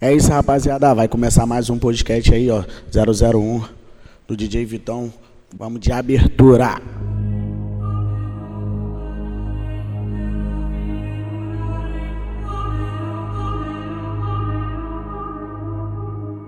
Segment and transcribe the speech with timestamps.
[0.00, 0.94] É isso, rapaziada.
[0.94, 2.62] Vai começar mais um podcast aí, ó.
[2.88, 3.64] 001
[4.28, 5.12] do DJ Vitão.
[5.58, 6.80] Vamos de abertura.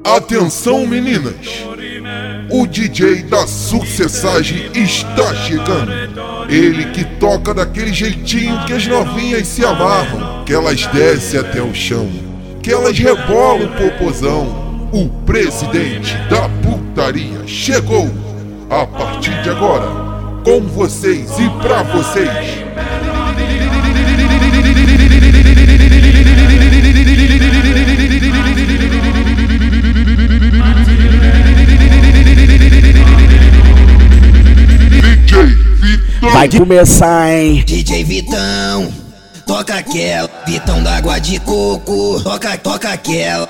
[0.04, 1.64] Atenção, meninas!
[2.52, 5.90] O DJ da Sucessagem está chegando.
[6.48, 11.74] Ele que toca daquele jeitinho que as novinhas se amarram, que elas descem até o
[11.74, 12.29] chão,
[12.62, 14.70] que elas rebolam o popozão.
[14.92, 18.10] O presidente da putaria chegou.
[18.68, 19.86] A partir de agora,
[20.44, 22.60] com vocês e pra vocês.
[35.40, 36.30] DJ Vitão.
[36.32, 37.62] Vai começar, hein?
[37.66, 38.92] DJ Vitão,
[39.50, 43.48] toca aquela, Vitão da água de coco, toca, toca aquela.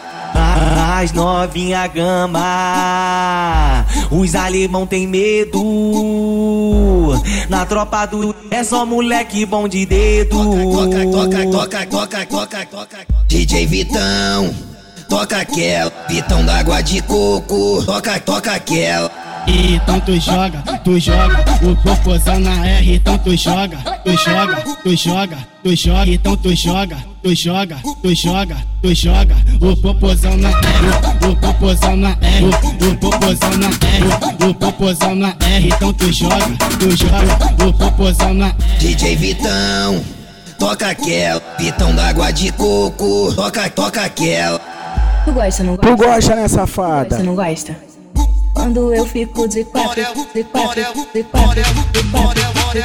[0.99, 2.41] As novinha gama,
[4.11, 5.61] os alemão tem medo.
[7.51, 10.37] Na tropa do é só moleque bom de dedo.
[10.37, 13.07] Toca, toca, toca, toca, toca, toca.
[13.29, 14.55] DJ Vitão,
[15.07, 19.30] toca aquela, Vitão da água de coco, toca, toca aquela.
[19.47, 24.97] Então tu joga, tu joga, o popozão na R, então tu joga, tu joga, tu
[24.97, 30.51] joga, tu joga, então tu joga, tu joga, tu joga, tu joga, o popozão na
[30.51, 32.45] R, o popozão na R,
[32.87, 36.47] o popozão na R, o popozão na R, então tu joga,
[36.79, 38.55] tu joga, o popozão na R.
[38.79, 40.01] DJ Vitão,
[40.59, 44.61] toca aquela, Vitão da água de coco, toca, toca aquela.
[45.25, 46.05] Tu gosta, não Tu gosta?
[46.07, 47.19] gosta, né, Você safada?
[47.19, 47.90] não gosta?
[48.61, 50.83] Quando eu fico de quatro, de quatro, de quatro,
[51.15, 52.83] de quatro, de quatro, de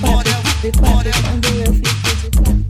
[0.00, 2.60] quatro, de quatro, quando eu fico de quatro.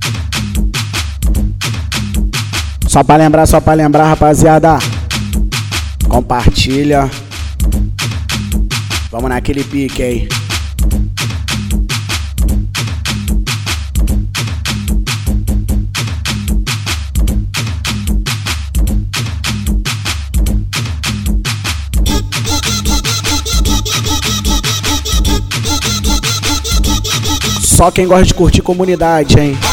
[2.87, 4.79] Só pra lembrar, só pra lembrar, rapaziada.
[6.11, 7.11] Compartilha.
[9.11, 10.29] Vamos naquele pique aí.
[27.81, 29.57] Só quem gosta de curtir comunidade, hein?
[29.57, 29.71] No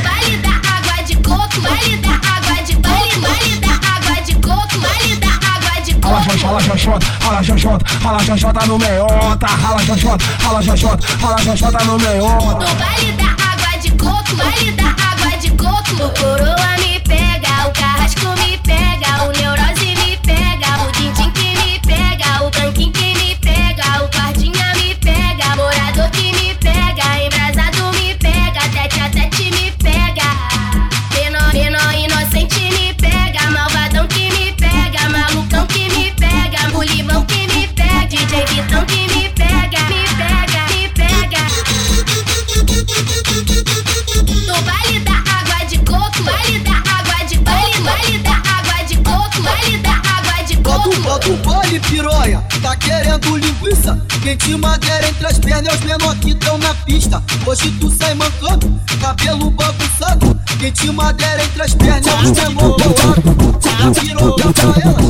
[0.00, 4.78] baile da água de coco, baile da água de coco, baile da água de coco,
[4.80, 6.30] baile da água de Rala coco.
[6.62, 11.98] xoxota, rala xoxota, rala xoxota, xoxota no meiota, rala xoxota, rala xoxota, rala xoxota no
[11.98, 12.64] meiota.
[12.64, 15.74] No baile da água de coco, baile da água de coco.
[16.18, 16.83] Coroa
[53.64, 53.98] linguiça?
[54.22, 57.22] Quente madeira entre as pernas é os menor que tão na pista.
[57.46, 60.38] Hoje tu sai mancando, cabelo bagunçado.
[60.58, 63.58] Quente madeira entre as pernas é os menor bolado.
[63.62, 65.04] Dá pironha pra ela.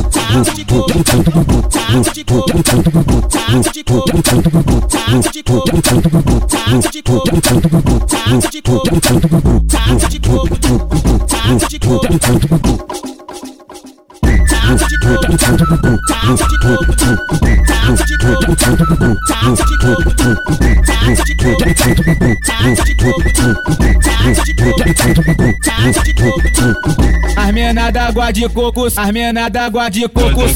[27.37, 30.45] As mena d'água de coco, as mena d'água de coco.
[30.45, 30.55] As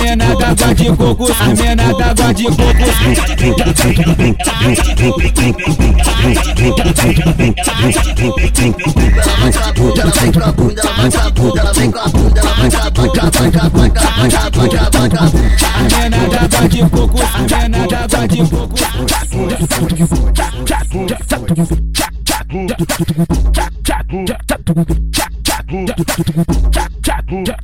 [0.00, 2.62] mena d'água de coco, as mena d'água de coco.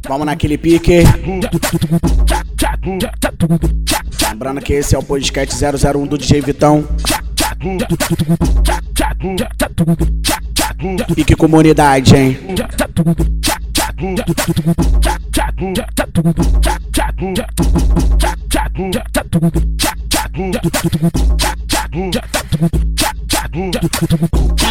[0.09, 1.03] Vamos naquele pique.
[4.31, 6.87] Lembrando que esse é o podcast 001 do DJ Vitão.
[11.17, 12.39] E que comunidade, hein?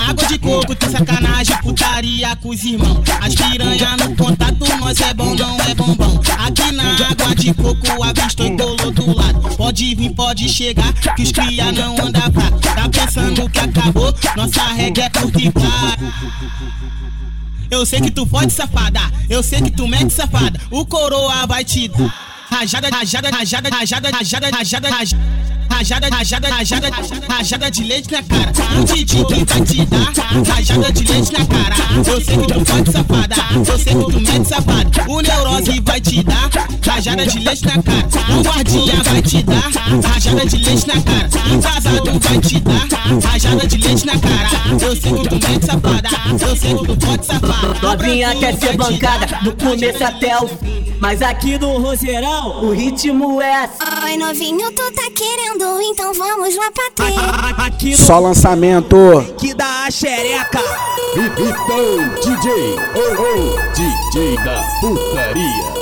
[0.07, 3.03] Água de coco tem sacanagem, putaria com os irmãos.
[3.21, 6.21] As piranha no contato, nós é bom, não é bombom.
[6.39, 9.57] Aqui na água de coco, avistou colou do lado.
[9.57, 12.49] Pode vir, pode chegar, que os cria não anda pra.
[12.49, 15.97] Tá pensando que acabou, nossa regra é curticar.
[17.69, 20.61] Eu sei que tu pode safada, eu sei que tu mete safada.
[20.71, 22.36] O coroa vai te dar.
[22.49, 25.47] Rajada, rajada, rajada, rajada, rajada, rajada, rajada.
[25.69, 26.89] Rajada, rajada, rajada,
[27.29, 28.51] rajada de leite na cara.
[28.79, 31.75] O Didi que vai te dar rajada de leite na cara.
[32.07, 33.35] Eu sei que tu pode safada,
[33.67, 35.11] eu sei que tu mete safada.
[35.11, 36.49] O neurose vai te dar
[36.87, 38.07] rajada de leite na cara.
[38.39, 39.71] O guardinha vai te dar
[40.09, 41.27] rajada de leite na cara.
[41.27, 44.49] O casado vai te dar rajada de leite na cara.
[44.81, 46.09] Eu sei que tu mete safada,
[46.41, 47.79] eu sei que tu pode safada.
[47.83, 50.87] Novinha quer ser bancada do começo até o fim.
[50.99, 51.77] Mas aqui no
[52.37, 54.05] Roseirão o ritmo é assim.
[54.05, 57.13] Oi, novinho, tu tá querendo, então vamos lá pra ter.
[57.65, 58.95] Aqui no Só lançamento.
[59.37, 60.59] que dá a xereca.
[61.15, 65.77] Então, DJ, oh oh, DJ da putaria.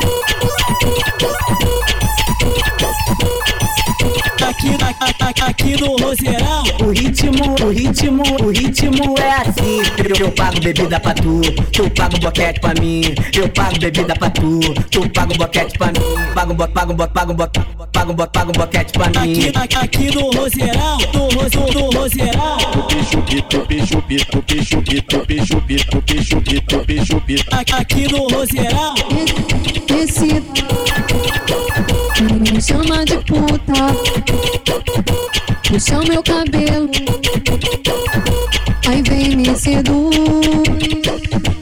[4.54, 9.82] Aqui, a- a- aqui no Roseirão o ritmo, o ritmo, o ritmo é assim.
[10.08, 11.40] Eu, eu pago bebida pra tu,
[11.72, 13.02] tu paga um boquete pra mim.
[13.36, 14.60] Eu pago bebida pra tu,
[14.90, 16.32] tu paga um boquete pra mim.
[16.34, 17.48] Pago, bo, pago, bo, pago, bo,
[17.92, 19.50] pago, bo, pago um boquete pra mim.
[19.56, 22.58] Aqui, aqui no Roseirão, no, Ro- no Roseirão.
[27.72, 28.94] Aqui no Roseirão.
[30.00, 30.42] Esse
[32.32, 33.92] me chama de puta,
[35.68, 36.90] puxa o meu cabelo,
[38.86, 40.14] aí vem me seduz.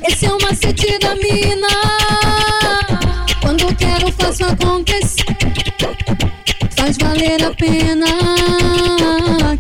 [0.09, 1.69] Esse é o macete da mina,
[3.41, 5.25] quando quero faço acontecer,
[6.77, 8.07] faz valer a pena,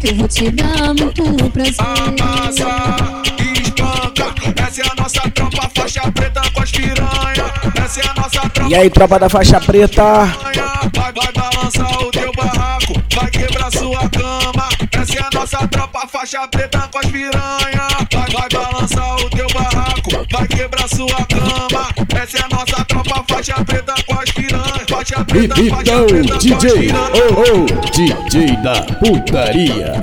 [0.00, 1.74] que eu vou te dar muito prazer.
[1.80, 3.22] Amassa,
[3.60, 7.61] espanca, essa é a nossa tropa, faixa preta com as piranha.
[7.82, 8.70] Essa é a nossa tropa.
[8.70, 10.02] E aí, tropa da faixa preta?
[10.02, 14.68] Vai, vai balançar o teu barraco, vai quebrar sua cama.
[14.92, 17.88] Essa é a nossa tropa, faixa preta com as piranha.
[18.12, 21.88] Vai, vai balançar o teu barraco, vai quebrar sua cama.
[22.22, 24.86] Essa é a nossa tropa, faixa preta com as piranha.
[24.88, 30.02] Faixa preta, faixa Então, preta DJ, oh oh, DJ da putaria.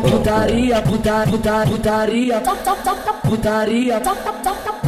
[0.00, 2.40] Putaria, puta, puta, putaria, putaria,
[3.22, 4.00] putaria,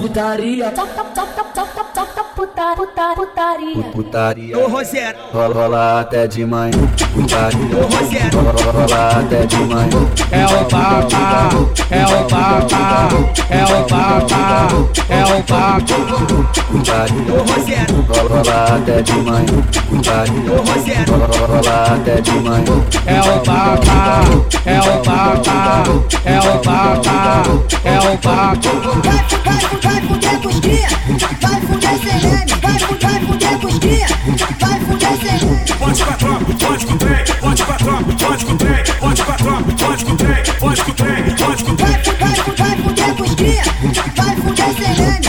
[0.07, 2.26] putari ya cakep cakep cakep cakep
[3.93, 4.59] Putaria.
[4.59, 5.19] Ô, Rosero.
[5.33, 6.71] rola até de manhã,
[7.15, 8.41] putaria, Ô, Rosero.
[8.73, 10.11] rola até de manhã.
[10.31, 11.49] É o Papa,
[11.91, 13.09] é o Papa,
[13.49, 14.69] é o Papa,
[15.09, 15.85] é o Papa.
[16.69, 18.07] Putaria, Ô, Rosero.
[18.29, 21.13] rola até de manhã, putaria, Ô, Rosero.
[21.49, 22.85] rola até de manhã.
[23.07, 24.21] É o Papa,
[24.67, 25.85] é o Papa,
[26.27, 27.43] é o Papa,
[27.83, 28.57] é o Papa.
[29.03, 30.89] Vai, vai, vai fuder com os cria,
[31.41, 35.73] vai fuder serene, vai fuder, vai fuder com os cria, vai fuder serene.
[35.79, 38.57] Pode com a tropa, pode com o trem, pode com a tropa, pode com o
[38.57, 40.17] trem, pode com a tropa, pode com
[40.59, 40.93] pode com
[41.37, 41.77] pode com.
[41.77, 43.17] Vai, vai, vai fuder vai
[44.17, 44.75] vai fuder,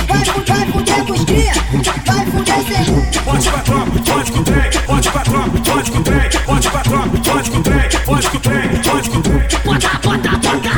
[0.08, 1.14] vai fuder com
[2.04, 3.18] vai fuder serene.
[3.26, 6.04] Pode com a tropa, pode com o trem, pode com a tropa, pode com o
[6.04, 9.18] trem, pode com a tropa, pode com o trem, pode com o trem, pode com
[9.18, 9.38] o trem.
[9.66, 10.70] Bota, bota, bota,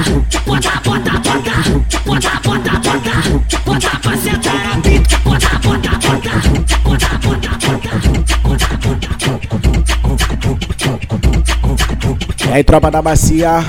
[0.45, 1.59] bota, bota, bota,
[2.05, 4.98] bota, bota, bota, bota pra sentar a pica.
[12.47, 13.63] E aí, tropa da bacia.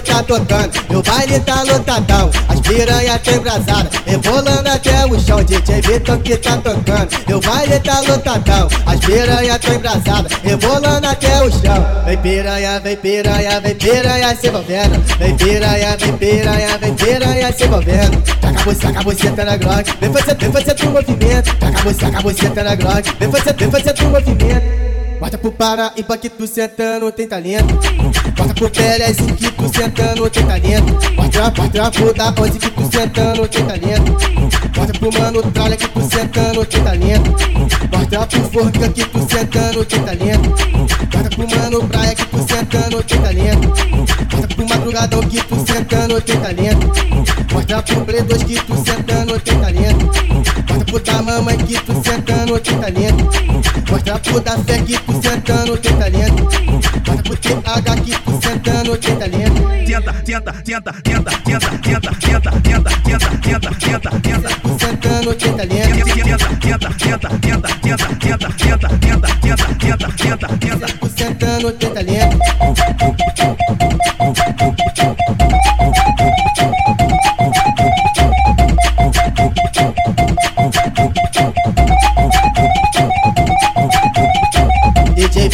[0.00, 2.30] Que tá tocando, meu baile tá lotadão.
[2.48, 5.42] As piranha tá embrasada, rebolando até o chão.
[5.44, 8.68] DJ Vitão que tá tocando, meu baile tá lotadão.
[8.86, 12.04] As piranha tá embrasada, rebolando até o chão.
[12.06, 15.18] Vem piranha, vem piranha, vem piranha se envolvendo.
[15.18, 18.22] Vem piranha, vem piranha, vem piranha se envolvendo.
[18.40, 21.56] Taca buceta, taca a buceta na Glock, vem fazer, vem fazer tu movimento.
[21.56, 24.93] Taca buceta, taca a buceta na Glock, vem fazer, vem fazer tu movimento.
[25.24, 27.74] Bota pro Paraíba que tu sentando tem talento.
[28.36, 30.92] Bota pro Perezinho que tu sentando tem talento.
[31.16, 34.12] Bota, bota pro da Rose que tu sentando tem talento.
[34.76, 37.30] Bota pro Mano Tralha que tu sentando tem talento.
[37.88, 40.50] Bota pro Forca que tu sentando tem talento.
[41.10, 43.68] Bota pro Mano Praia que tu sentando tem talento.
[44.30, 46.92] Bota pro Madruga porradão que tu sentando tem talento.
[47.52, 50.33] Mostra pro Play 2 que tu sentando tem talento.
[50.94, 53.24] Pro da mamãe que tu sentando tem talento.
[53.90, 56.44] Mostra pro da fé que tu sentando tem talento.
[56.44, 59.62] Mostra pro TH que tu sentando tem talento.
[59.84, 64.48] Tenta, tenta, tenta, tenta, tenta, tenta, tenta, tenta, tenta, tenta, tenta, tenta.
[64.62, 66.04] Tu sentando tem talento.
[66.14, 70.86] Tenta, tenta, tenta, tenta, tenta, tenta, tenta, tenta, tenta, tenta, tenta, tenta.
[70.86, 72.38] Tu sentando tem talento.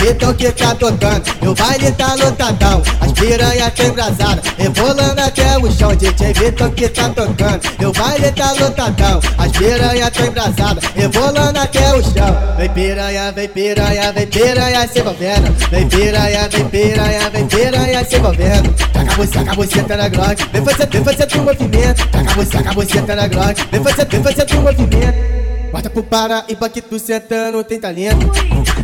[0.00, 2.83] Vitão que tá tocando, e o baile tá lotadão.
[3.02, 5.95] As piranhas tá embrasada, rebolando até o chão.
[5.95, 9.21] DJ Vitão que tá tocando, e o baile tá lotadão.
[9.37, 12.35] As piranhas tá embrasada, rebolando até o chão.
[12.57, 15.69] Vem piranha, vem piranha, vem piranha se envolvendo.
[15.71, 18.73] Vem piranha, vem piranha, vem piranha se envolvendo.
[18.95, 20.47] Taca você, taca você, tá na grogue.
[20.50, 22.09] Vem fazer, vem fazer tu movimento.
[22.09, 23.69] Taca você, taca você, tá na grogue.
[23.71, 25.40] Vem fazer, vem fazer tu movimento.
[25.71, 28.26] Bota pro Paraíba que tu sentando tem talento.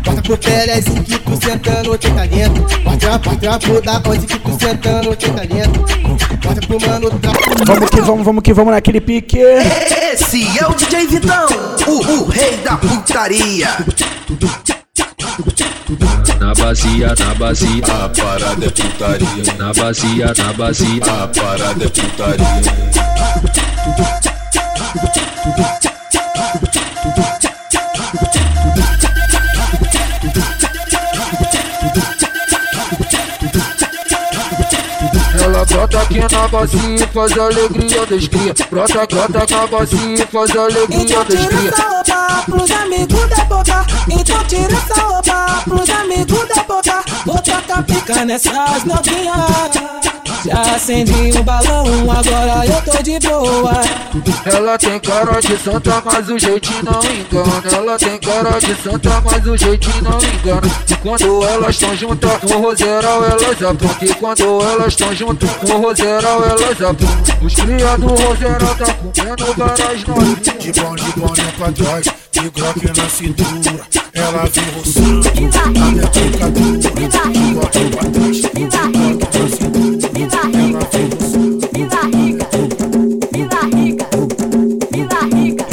[0.06, 2.60] Bota pro Perezinho que tu sentando tem talento.
[2.84, 5.80] Bota, bota pro da onde que tu sentando tem talento.
[6.42, 7.32] Bota pro mano da.
[7.66, 9.38] Vamos que vamos, vamos que vamos naquele pique.
[9.40, 11.46] Esse é o DJ Vitão,
[11.88, 13.68] o, o rei da putaria.
[16.38, 19.54] Na bacia, na bacia, A parada é putaria.
[19.58, 21.02] na bacia, na bacia.
[21.04, 22.46] A parada é putaria.
[35.56, 38.54] Ela brota aqui na bacia e faz a alegria das cria.
[38.70, 41.70] Brota, brota na bacia e faz a alegria Então das tira cria.
[41.70, 43.86] essa roupa pros amigos da boca.
[44.10, 47.04] Então tira essa roupa pros amigos da boca.
[47.24, 50.15] Vou tacar pica nessas novinhas.
[50.46, 53.80] Já acendi um balão, agora eu tô de boa.
[54.44, 57.62] Ela tem cara de santa, mas o jeitinho não engana.
[57.72, 60.72] Ela tem cara de santa, mas o jeitinho não engana.
[60.88, 63.90] E quando elas estão juntas, no roseral elas aprontam.
[64.00, 67.36] E quando elas estão juntas, no roseral elas aprontam.
[67.42, 70.38] Os cria do roseral tá comendo várias novinhas.
[70.58, 73.86] De bom, de bom, nem pra trás, de glock na cintura.
[74.14, 76.50] Ela vem roçando, a minha dura.
[76.90, 78.95] De trás, de glock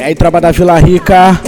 [0.03, 1.39] E aí, tropa da Vila Rica.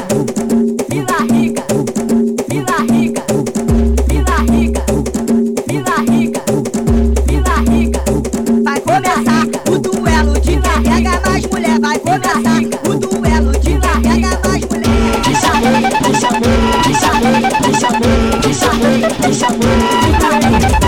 [8.64, 11.80] Vai começar o duelo de pega mais mulher.
[11.82, 15.20] Vai começar o duelo de pega mais mulher.
[15.22, 19.34] Te chamando, te chamando, te chamando, te chamando, te chamando, te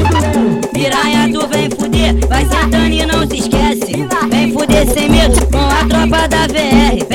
[0.07, 0.67] chamando.
[0.71, 4.07] Piranha, tu vem fuder, vai sentando e não se esquece.
[4.29, 7.06] Vem fuder sem medo com a tropa da VR.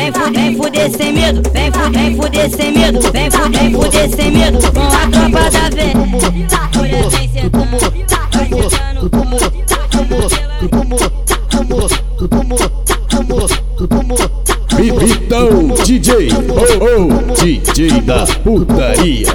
[0.82, 3.72] Vem fuder, vem fuder sem medo, vem fuder, vem fuder sem medo, vem fuder, vem
[3.72, 5.70] fuder sem medo com a tropa da
[14.82, 19.28] sentando, Vitão DJ, oh oh, DJ da putaria.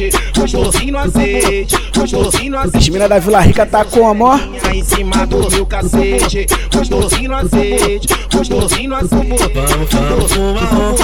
[0.00, 0.10] Cacete.
[0.34, 2.90] Gostosinho no azeite, gostosinho no As azeite.
[2.90, 4.38] mina da Vila Rica tá como, ó?
[4.72, 9.52] Em cima do meu cacete, gostosinho no azeite, gostosinho no azeite.
[9.54, 10.94] Vamos, vamos fumar um,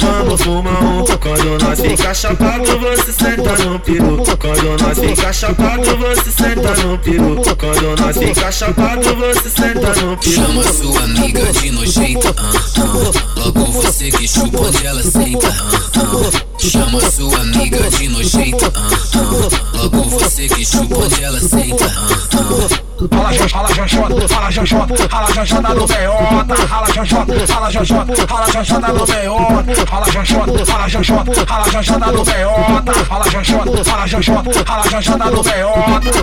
[0.00, 1.04] vamos fumar um.
[1.04, 4.22] Quando nós fica chapado, você senta no peru.
[4.40, 7.42] Quando nós fica chapado, você senta no peru.
[7.58, 10.34] Quando nós fica chapado, você senta no peru.
[10.34, 13.40] Chama sua amiga de nojenta, ah, ah.
[13.40, 16.49] Logo você que chupa onde ela senta, ah, ah.
[16.60, 19.76] Chama sua amiga de nojenta, ah, ah.
[19.78, 22.68] Logo você que chupa onde ela senta, ah, ah.
[23.10, 29.06] Rala Janjota, rala Janjota, rala Janjota no meiota, rala Janjota, rala Janjota, rala Janjota no
[29.06, 35.30] meiota, rala Janjota, rala Janjota, rala Janjota no meiota, rala Janjota, rala Janjota, rala Janjota
[35.30, 36.20] no meiota.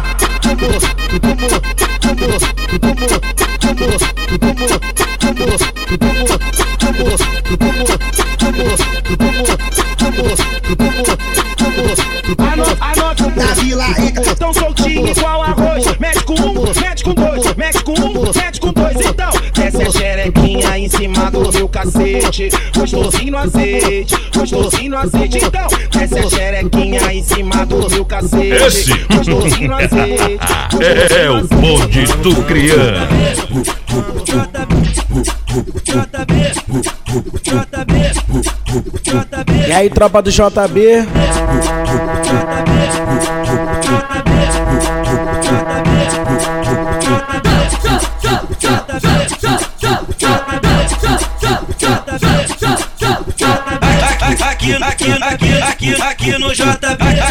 [5.27, 5.67] Anota,
[6.07, 6.66] anota,
[13.35, 15.85] na Vila Rica, tão soltinho igual arroz.
[15.99, 18.97] Mete com um, mete com dois, mete com um, mete com dois.
[18.99, 19.83] Então, desce
[20.89, 22.49] cima do meu cacete.
[22.75, 25.37] Gostosinho no azeite, gostosinho no azeite.
[25.37, 28.63] Então, desce a xerequinha em cima do meu cacete.
[28.65, 29.75] Esse Gostosinho no
[31.13, 33.07] é o bonde do criança.
[39.67, 41.07] E aí, tropa do JB?
[54.67, 56.67] Aqui, aqui, aqui, aqui, aqui no JB.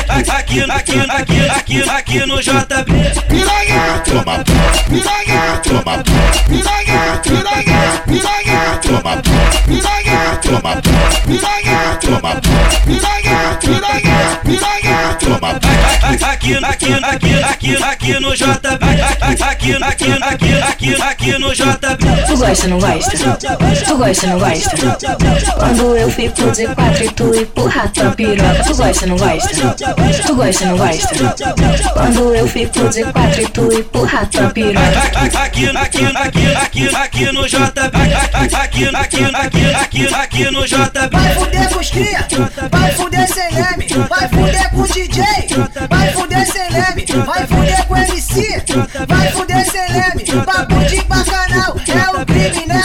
[0.09, 2.93] Aqui, aqui, aqui, aqui, aqui no JB.
[3.28, 4.43] Piranha, toma,
[4.88, 6.02] piranha, toma,
[6.49, 9.23] piranha, piranha, piranha, toma,
[9.66, 10.83] piranha, toma,
[11.26, 12.40] piranha, toma,
[12.87, 15.86] piranha, piranha, piranha, toma.
[16.06, 18.46] Aqui, aqui, aqui, aqui, aqui no JB.
[19.20, 22.26] Aqui, aqui, aqui, aqui, aqui no JB.
[22.26, 23.10] Tu gosta, não gosta?
[23.84, 24.76] Tu gosta, não gosta?
[25.58, 28.64] Quando eu fico de quatro e tu empurra tua piroca.
[28.64, 29.75] Tu gosta, não gosta?
[30.26, 31.34] Tu gosta, não gosta?
[31.92, 34.86] Quando eu fico de quatro e tu empurra tua piroca.
[35.42, 37.96] Aqui, aqui, aqui, aqui, aqui no JB.
[38.32, 39.25] Aqui, aqui, aqui,
[39.75, 41.10] aqui, aqui no JB.
[41.10, 42.26] Vai fuder com os cria,
[42.70, 45.25] vai fuder sem leme, vai fuder com o DJ,
[45.96, 48.62] vai fuder sem leme, vai fuder com MC,
[49.08, 52.84] vai fuder sem leme, papo de bacanal, é o crime, né?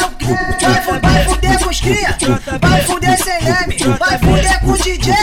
[0.61, 2.17] Vai, fu vai fuder com os cria,
[2.61, 5.13] vai fuder sem leme, vai fuder com DJ,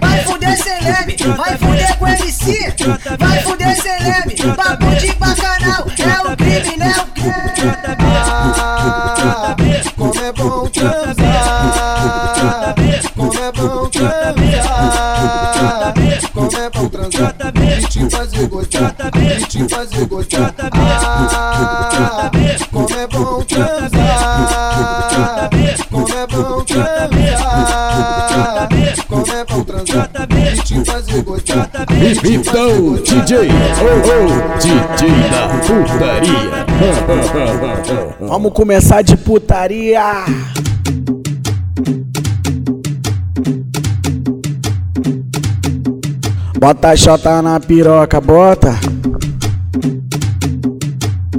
[0.00, 2.74] vai fuder sem leme, vai fuder com MC,
[3.18, 4.81] vai fuder sem leme, papo
[19.40, 20.54] te fazer gostar.
[20.72, 22.30] Ah,
[22.70, 23.90] como é bom transar,
[25.90, 27.08] como é bom transar,
[29.08, 31.70] como é bom transar e te fazer gostar.
[32.24, 32.94] Então.
[33.02, 33.48] DJ,
[33.80, 36.66] oh oh, DJ da putaria.
[38.20, 40.24] Vamos começar de putaria.
[46.58, 48.78] Bota a chota na piroca, bota.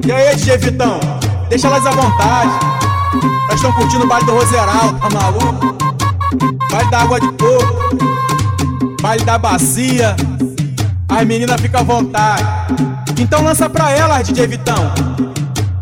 [0.06, 1.00] E aí, DJ Vitão?
[1.48, 2.52] Deixa elas à vontade.
[3.48, 5.78] Elas estão curtindo o baile do Roseral, tá maluco?
[6.70, 7.96] Baile da água de coco,
[9.02, 10.14] baile da bacia.
[11.08, 12.44] As meninas ficam à vontade.
[13.18, 14.92] Então lança pra elas, DJ Vitão.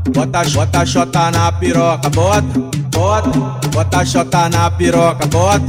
[0.10, 2.60] Bota, bota chota na piroca, bota,
[2.90, 3.30] bota,
[3.72, 5.60] bota chota na piroca, bota,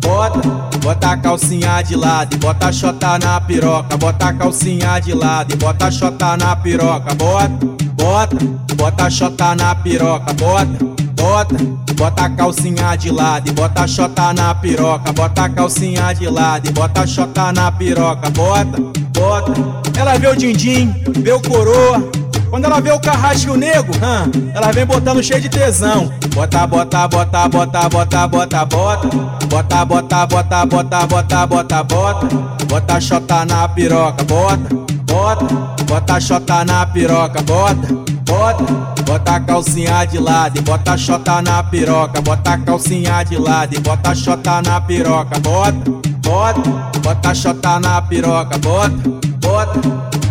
[0.00, 0.40] bota,
[0.78, 5.52] bota a calcinha de lado e bota chota na piroca, bota a calcinha de lado
[5.52, 8.36] e bota chota na piroca, bota, bota,
[8.74, 11.54] bota chota na piroca, bota, bota,
[11.94, 16.28] bota a calcinha de lado e bota a chota na piroca, bota a calcinha de
[16.28, 18.80] lado e bota a chota na piroca, bota,
[19.12, 19.52] bota.
[19.96, 22.10] Ela vê o din-din, vê o coroa,
[22.50, 26.12] quando ela vê o carrasco e o nego, hã, ela vem botando cheio de tesão.
[26.34, 29.08] Bota, bota, bota, bota, bota, bota, bota.
[29.46, 32.26] Bota, bota, bota, bota, bota, bota, bota.
[32.66, 35.44] Bota a chota na piroca, bota, bota.
[35.84, 38.92] Bota a chota na piroca, bota, bota.
[39.02, 42.22] Bota a calcinha de lado e bota a chota na piroca.
[42.22, 46.60] Bota a calcinha de lado e bota a chota na piroca, bota, bota.
[47.00, 48.96] Bota a chota na piroca, bota,
[49.38, 49.80] bota.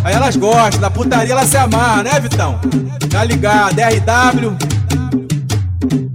[0.02, 2.58] Aí elas gostam, da putaria elas se amarram, né, Vitão?
[3.08, 4.56] Tá ligado, RW.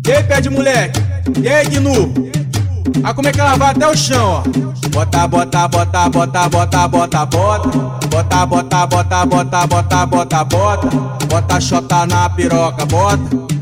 [0.06, 1.00] E aí, pé de moleque?
[1.42, 2.14] E aí, Gnu?
[3.04, 4.89] Ah, como é que ela vai até o chão, ó?
[4.89, 7.69] Bota, bota, bota, bota, bota, bota, bota.
[8.08, 10.88] Bota, bota, bota, bota, bota, bota, bota.
[11.28, 13.17] Bota a chota na piroca, bota,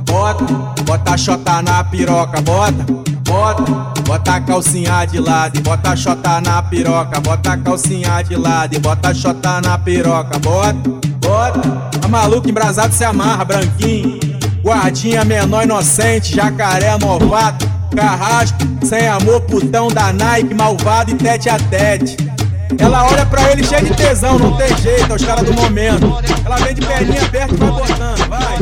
[0.05, 0.43] bota.
[0.83, 2.85] Bota a chota na piroca, bota,
[3.23, 3.95] bota.
[4.05, 7.19] Bota a calcinha de lado bota a chota na piroca.
[7.19, 10.73] Bota a calcinha de lado bota a chota na piroca, bota,
[11.19, 11.89] bota.
[12.03, 14.19] A maluco embrasado se amarra, branquinho.
[14.65, 17.69] Guardinha menor inocente, jacaré novato.
[17.95, 22.17] Carrasco, sem amor, putão da Nike, malvado e tete a tete.
[22.79, 26.07] Ela olha pra ele cheio de tesão, não tem jeito, é os caras do momento.
[26.43, 28.57] Ela vem de perninha aberta e vai botando, vai.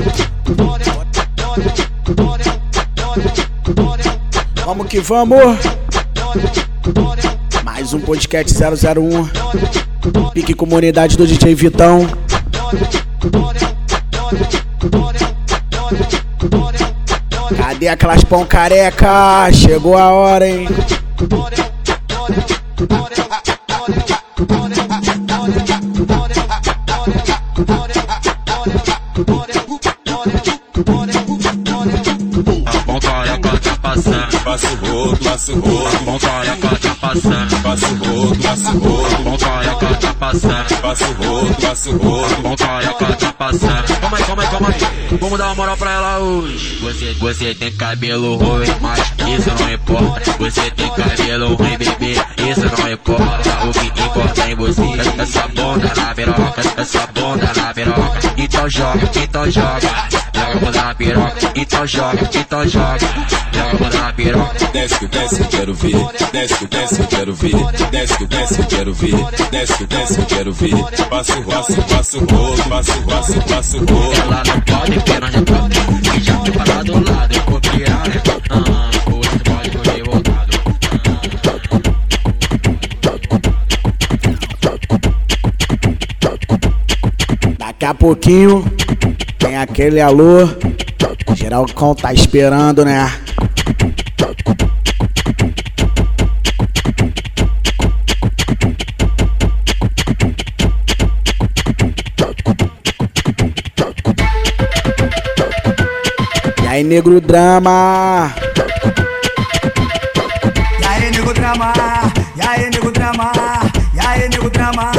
[4.65, 5.57] Vamos que vamos.
[7.63, 9.29] Mais um podcast 001.
[10.33, 12.09] Pique comunidade do DJ Vitão.
[17.57, 19.51] Cadê aquelas pão careca?
[19.51, 20.67] Chegou a hora, hein?
[37.13, 39.23] Montaia tá passando, passa o rodo, passa o rodo.
[39.23, 42.41] Montaia tá passando, passa o rodo, passa o rodo.
[42.41, 43.99] Montaia tá passando.
[44.01, 45.17] Calma aí, calma aí, calma aí.
[45.19, 46.79] Vamos dar uma moral pra ela hoje.
[46.81, 48.99] Você, você tem cabelo ruim, mas
[49.29, 50.31] isso não importa.
[50.39, 52.13] Você tem cabelo ruim, bebê,
[52.49, 53.67] isso não importa.
[53.67, 58.33] O que importa em você é essa bunda na piroca, essa bunda na piroca.
[58.37, 60.22] Então joga, então joga.
[60.53, 62.99] Joga na piroca, então joga, então joga.
[63.51, 64.67] Joga na piroca.
[64.71, 65.95] Desce, desce, eu quero ver.
[66.31, 67.55] Desce, desce, eu quero ver.
[67.89, 69.15] Desce, desce, eu quero ver.
[69.49, 70.75] Desce, desce, eu quero ver.
[71.09, 74.13] Passa o passo, passa o rolo, passa o passo, passa o rolo.
[74.13, 77.35] Ela não pode piranha top, que já te parar do lado.
[77.35, 80.53] Eu vou piranha, ah, você pode correr voltado.
[87.57, 88.82] Daqui a pouquinho
[89.43, 90.47] tem aquele alô.
[91.35, 93.11] Geral Cão tá esperando, né?
[106.61, 108.33] E aí, negro drama?
[110.79, 111.73] E aí, nego drama,
[112.37, 113.31] e aí, nego drama,
[113.93, 114.91] e aí, nego drama.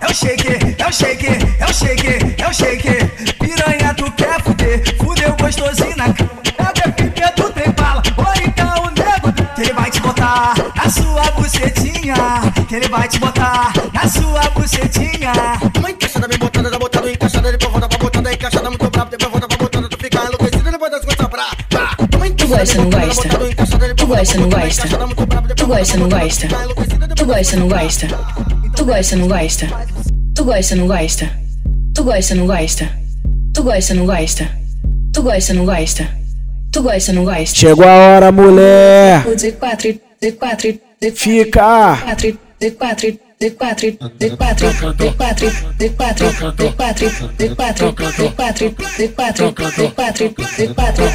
[0.00, 1.26] É o shake, é o shake,
[1.58, 3.39] é o shake, é o shake.
[5.70, 6.30] Gostosinho na cama.
[6.58, 10.54] É o pipe, tu tem bala, ou então o nego que ele vai te botar
[10.74, 12.14] na sua bucetinha.
[12.68, 15.32] Que ele vai te botar na sua bucetinha.
[15.78, 19.30] Uma encaixada bem botada, tá botada, encaixada, depois volta pra botada, encaixada muito brabo, depois
[19.30, 21.46] volta pra botada, tu fica enlouquecido, depois das contas pra.
[22.36, 23.28] Tu gosta, não gosta?
[23.28, 24.88] Tu gosta, não gosta?
[25.54, 26.48] Tu gosta, não gosta?
[27.16, 28.08] Tu gosta, não gosta?
[28.74, 29.68] Tu gosta, não gosta?
[30.34, 31.30] Tu gosta, não gosta?
[31.94, 32.90] Tu gosta, não gosta?
[33.54, 34.60] Tu gosta, não gosta?
[35.12, 36.08] Tu gosta, não gosta?
[36.72, 37.56] Tu gosta, não gosta?
[37.56, 39.26] Chegou a hora, mulher.
[39.26, 41.96] O de quatro, de quatro, de Fica.
[41.96, 47.10] quatro, de quatro, de quatro, de quatro, de quatro, de quatro, de quatro, de quatro,
[47.38, 51.10] de quatro, de quatro, de quatro, de quatro, de quatro, de quatro,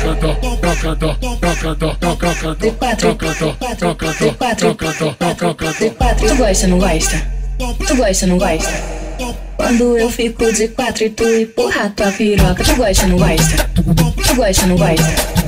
[5.79, 6.27] de quatro.
[6.27, 7.27] Tu gosta, não gosta?
[7.88, 9.05] Tu gosta, não gosta?
[9.58, 13.70] Quando eu fico de quatro e tu empurra tua piroca, tu gosta, não gosta?
[13.74, 15.04] Tu gosta, não gosta?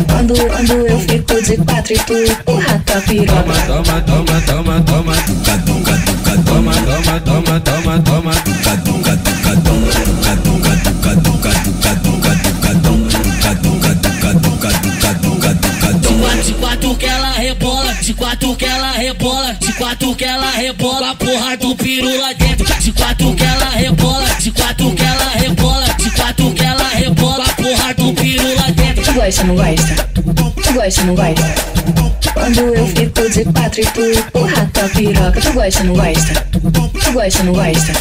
[0.09, 3.43] Quando, quando eu fico de quatro e tu empurra tua piroca.
[3.67, 9.61] Toma, toma, toma, toma, tuca, tuca, tuca, toma, toma, toma, toma, toma, tuca, tuca, tuca,
[9.63, 15.55] toma, tuca, tuca, tuca, tuca, tuca, tuca, tuca, toma, tuca, tuca, tuca, tuca, tuca, tuca,
[15.55, 16.35] tuca, toma.
[16.43, 21.15] De quatro que ela rebola, de quatro que ela rebola, de quatro que ela rebola,
[21.15, 22.23] porra do piru
[29.27, 30.09] gosta, não gosta?
[30.13, 31.43] Tu gosta, não gosta?
[32.33, 36.47] Quando eu fico de quatro e tu empurra tua piroca, tu gosta, não gosta?
[36.51, 37.93] Tu gosta, não gosta?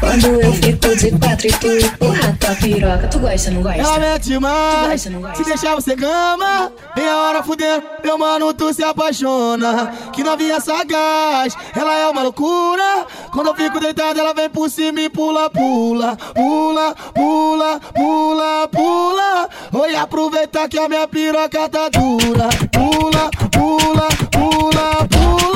[0.00, 3.80] Quando eu fico de quatro e tu empurra tua piroca, tu gosta, não gosta?
[3.80, 8.84] Ela mete mais, se deixar você cama, vem a hora fudendo, meu mano, tu se
[8.84, 9.92] apaixona.
[10.12, 13.06] Que novinha sagaz, ela é uma loucura.
[13.32, 19.48] Quando eu fico deitado, ela vem por cima e pula, pula, pula, pula, pula, pula.
[19.72, 22.48] Oi, aproveita que a minha piroca tá dura.
[22.72, 25.55] Pula, pula, pula, pula.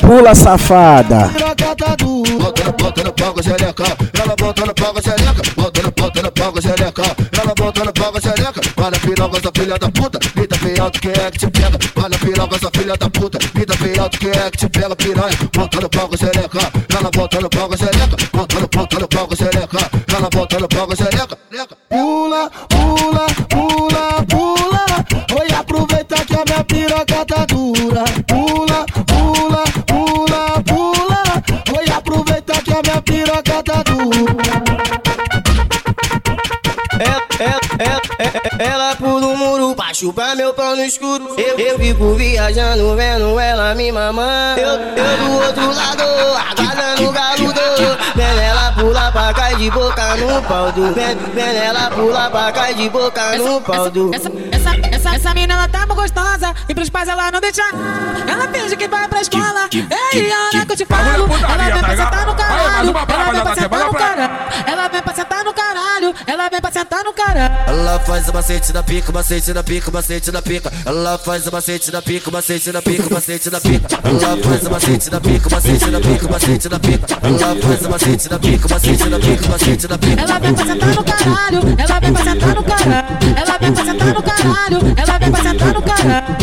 [0.00, 1.30] Pula, safada.
[1.76, 2.30] tá dura.
[2.38, 3.42] Botando, botando pau com
[4.18, 5.42] ela botando pau com xereca,
[6.52, 7.02] com xereca,
[7.38, 8.60] ela botando pau com xereca.
[8.76, 11.78] Olha a piroca, essa filha da puta, que é que te pega.
[11.96, 12.16] Olha
[12.70, 13.38] filha da puta,
[14.18, 15.36] que é que te pega, piranha.
[15.54, 16.64] Com ela com com ela com.
[21.88, 24.84] Pula, pula, pula, pula.
[25.40, 28.04] Oi, aproveita que a minha piroca tá dura.
[28.26, 29.13] Pula, pula,
[34.04, 34.73] Ooh.
[39.94, 41.34] Chupar meu pau no escuro.
[41.38, 44.60] Eu, eu fico viajando, vendo ela me mamando.
[44.60, 46.02] Eu, eu do outro lado,
[46.50, 47.60] aguardando o galudo.
[48.16, 50.92] Vendo ela pular pra cá de boca no pau do.
[50.92, 54.12] Vendo ela pular pra cá de boca no pau do.
[54.14, 57.62] Essa, essa, essa, essa mina ela tá muito gostosa e pros pais ela não deixa.
[58.26, 59.68] Ela finge que vai pra escola.
[59.72, 61.02] Ei, Ana, que eu te falo.
[61.04, 62.90] Ela vem pra sentar no caralho.
[62.90, 64.30] Ela vem pra sentar no caralho.
[64.66, 65.03] Ela vem pra sentar no
[65.74, 66.14] caralho.
[66.26, 67.54] Ela vem pra sentar no caralho.
[67.66, 70.72] Ela faz o macete da pica, o macete da pica, o macete da pica.
[70.86, 73.88] Ela faz o macete da pica, o macete da pica, o macete da pica.
[74.04, 77.06] Ela faz o macete da pica, o macete da pica, o macete da pica.
[77.22, 80.22] Ela faz o macete da pica, macete da pica, macete da pica.
[80.22, 81.60] Ela vem pra sentar no caralho.
[81.78, 83.34] Ela vem pra sentar no caralho.
[83.36, 84.94] Ela vem pra sentar no caralho.
[84.96, 86.34] Ela vem pra sentar no caralho.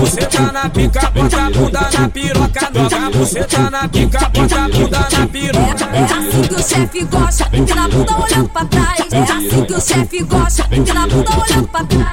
[0.00, 3.10] Você tá na pica, bota a bunda na piroca nova.
[3.18, 5.84] Você tá na pica, bota a bunda na piroca.
[5.92, 9.00] É assim que o chefe gosta, que na bunda olhando pra trás.
[9.12, 12.12] É assim que o chefe gosta, que na bunda olhando pra trás.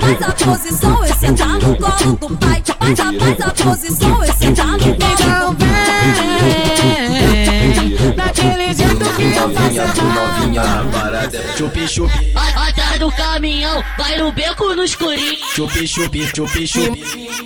[0.00, 2.62] Faz a posição e senta no colo do pai.
[2.78, 5.72] Faz a, faz a posição e senta no colo do pai.
[8.16, 10.02] Daquele jeito que eu faço.
[10.02, 12.71] Novinha na parada, chupi chupi, Atrás
[13.02, 15.36] do caminhão, vai no beco no escurinho.
[15.56, 17.02] chupi chupi, chupi chupi.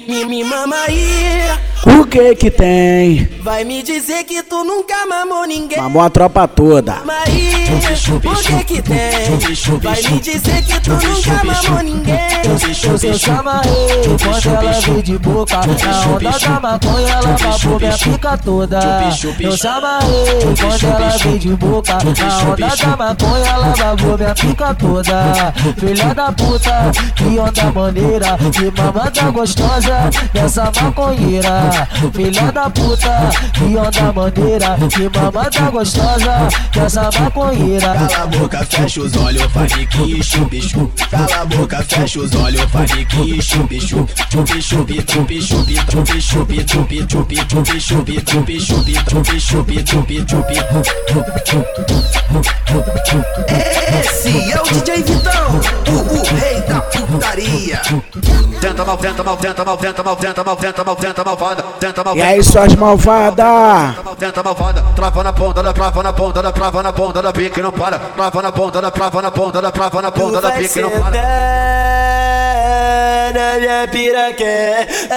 [0.06, 1.48] Me, me mama aí,
[1.86, 3.26] O que que tem?
[3.40, 5.78] vai me dizer que tu nunca mamou ninguém.
[5.78, 7.00] Mamou a tropa toda.
[7.24, 7.54] Aí,
[8.14, 9.78] o que que tem?
[9.80, 12.36] Vai me dizer que tu nunca mamou ninguém.
[13.02, 17.98] Eu chama ele quando ela vem de boca Na onda da maconha ela babou minha
[17.98, 18.78] pica toda
[19.40, 24.34] Eu chama ele quando ela vem de boca Na onda da maconha ela babou minha
[24.34, 25.45] pica toda
[25.78, 33.76] Filha da puta, que onda maneira Que mamada gostosa dessa maconheira Filha da puta, que
[33.76, 40.22] onda maneira Que mamada gostosa dessa maconheira Cala a boca, fecha os olhos, faz que
[40.22, 41.04] chupi chupi.
[41.10, 44.14] Cala a boca, fecha os olhos, faz que chupi chupi.
[44.30, 50.24] Chupi chupi, chupi chupi, chupi chupi, chupi chupi, chupi chupi, chupi chupi, chupi chupi, chupi
[50.24, 51.76] chupi.
[54.00, 55.02] Esse é o DJ
[55.88, 57.80] o, o rei da putaria.
[58.60, 62.04] Tenta mal, tenta mal, tenta mal, tenta mal, tenta mal, tenta mal, tenta malvada, tenta
[62.04, 62.16] mal.
[62.16, 63.96] E aí, suas malvadas?
[64.18, 67.60] Tenta malvada, trava na ponta da trava na ponta da trava na ponta da pique
[67.60, 70.80] não para, trava na ponta da trava na ponta da trava na ponta da pique
[70.80, 71.10] não para.
[73.32, 74.86] na minha piraqué.
[75.10, 75.14] É,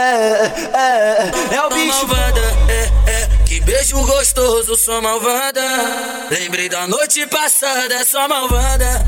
[0.73, 1.87] é, é o bicho.
[1.87, 3.29] malvada, é, é.
[3.45, 5.61] Que beijo gostoso, sou malvada.
[6.29, 9.05] Lembrei da noite passada, sou malvada.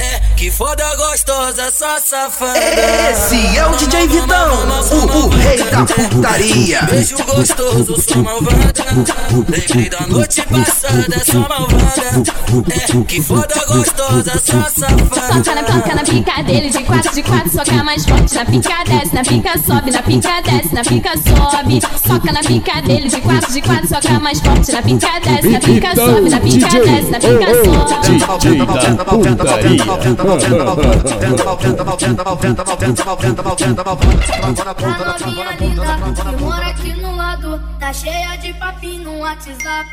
[0.00, 2.58] É, que foda gostosa, só safada.
[2.58, 6.82] Esse é o DJ Vitão, o, o rei da putaria.
[6.82, 8.84] Beijo gostoso, sou malvada.
[9.48, 12.22] Lembrei da noite passada, sou malvada.
[12.70, 15.42] É, que foda gostosa, só safada.
[15.42, 18.34] Toca na, toca na pica dele, de quatro, de quatro, soca mais forte.
[18.34, 21.80] Na pica desce, na pica sobe, na pica desce, na pica sobe.
[22.06, 24.72] Soca na pica dele, de quatro, de quatro, soca mais forte.
[24.72, 28.34] Na pica desce, na pica sobe, na pica desce, na pica sobe.
[36.40, 39.88] Mora aqui no lado Tá cheia de papinho no WhatsApp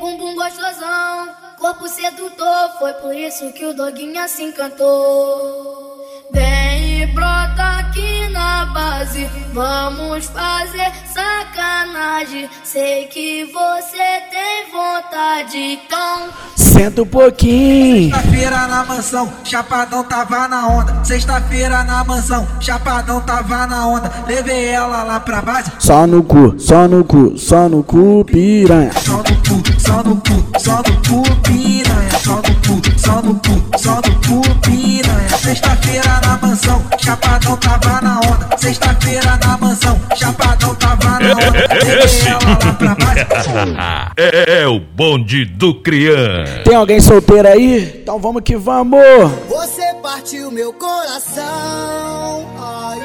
[0.00, 6.01] Bumbum gostosão, corpo sedutor Foi por isso que o doguinho assim cantou
[6.32, 16.30] Vem e brota aqui na base Vamos fazer sacanagem Sei que você tem vontade Então
[16.72, 18.14] Senta um pouquinho.
[18.14, 21.04] Sexta-feira na mansão, Chapadão tava na onda.
[21.04, 24.10] Sexta-feira na mansão, Chapadão tava na onda.
[24.26, 25.70] Levei ela lá pra base.
[25.78, 28.90] Só no cu, só no cu, só no cu, piranha.
[29.04, 32.10] Só no cu, só no cu, só no cu, piranha.
[32.24, 35.28] Só no cu, só no cu, só no cu, piranha.
[35.38, 38.56] Sexta-feira na mansão, Chapadão tava na onda.
[38.56, 41.50] Sexta-feira na mansão, Chapadão tava na onda.
[41.50, 44.12] Levei ela lá pra base.
[44.16, 46.62] É, é o bonde do criança.
[46.64, 48.00] Tem alguém solteiro aí?
[48.02, 49.00] Então vamos que vamos.
[49.48, 53.00] Você partiu meu coração, ai,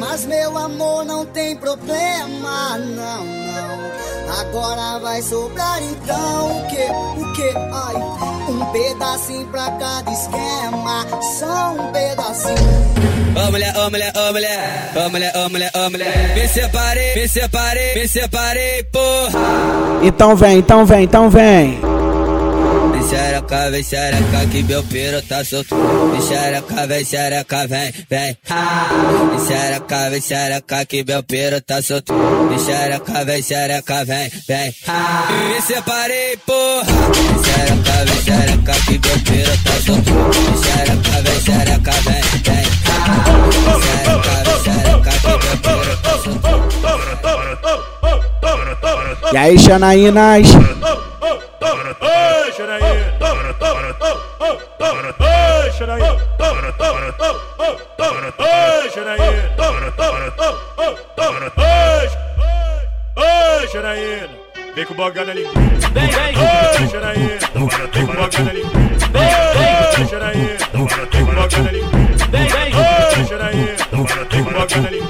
[0.00, 4.40] mas meu amor não tem problema, não, não.
[4.40, 7.96] Agora vai sobrar então o que, o que, ai,
[8.48, 11.06] um pedacinho pra cada esquema,
[11.38, 13.00] só um pedacinho.
[13.36, 16.34] Ô mulher, ô mulher, ô mulher, ô mulher, ô mulher, ô mulher.
[16.34, 19.40] Me separei, me separei, me separei, porra.
[20.02, 21.78] Então vem, então vem, então vem.
[23.10, 25.74] Xereca, vem xereca, que meu piro tá solto.
[26.12, 28.38] Vem xereca, vem xereca, vem, vem.
[29.30, 32.14] Vem xereca, vem xereca, que meu piro tá solto.
[32.48, 34.74] Vem xereca, vem xereca, vem, vem.
[35.48, 36.84] Me separei, porra.
[36.86, 40.12] Vem xereca, vem xereca, que meu piro tá solto.
[40.14, 42.64] Vem xereca, vem xereca, vem, vem.
[43.66, 46.40] Vem xereca, vem xereca, que meu piro tá solto.
[49.32, 50.46] E aí, Xanaínas?
[64.74, 65.90] Vem com o bogão na linguiça!
[65.92, 66.34] Vem, vem!
[66.34, 67.36] Ei, Xanaína!
[67.92, 69.10] Vem com o bogão na linguiça!
[69.98, 70.58] Ei, Xanaína!
[70.72, 72.26] Vem com o bogão na linguiça!
[72.30, 72.72] Vem, vem!
[72.72, 73.76] Ei, Xanaína!
[73.90, 75.09] Vem com o bogão na linguiça!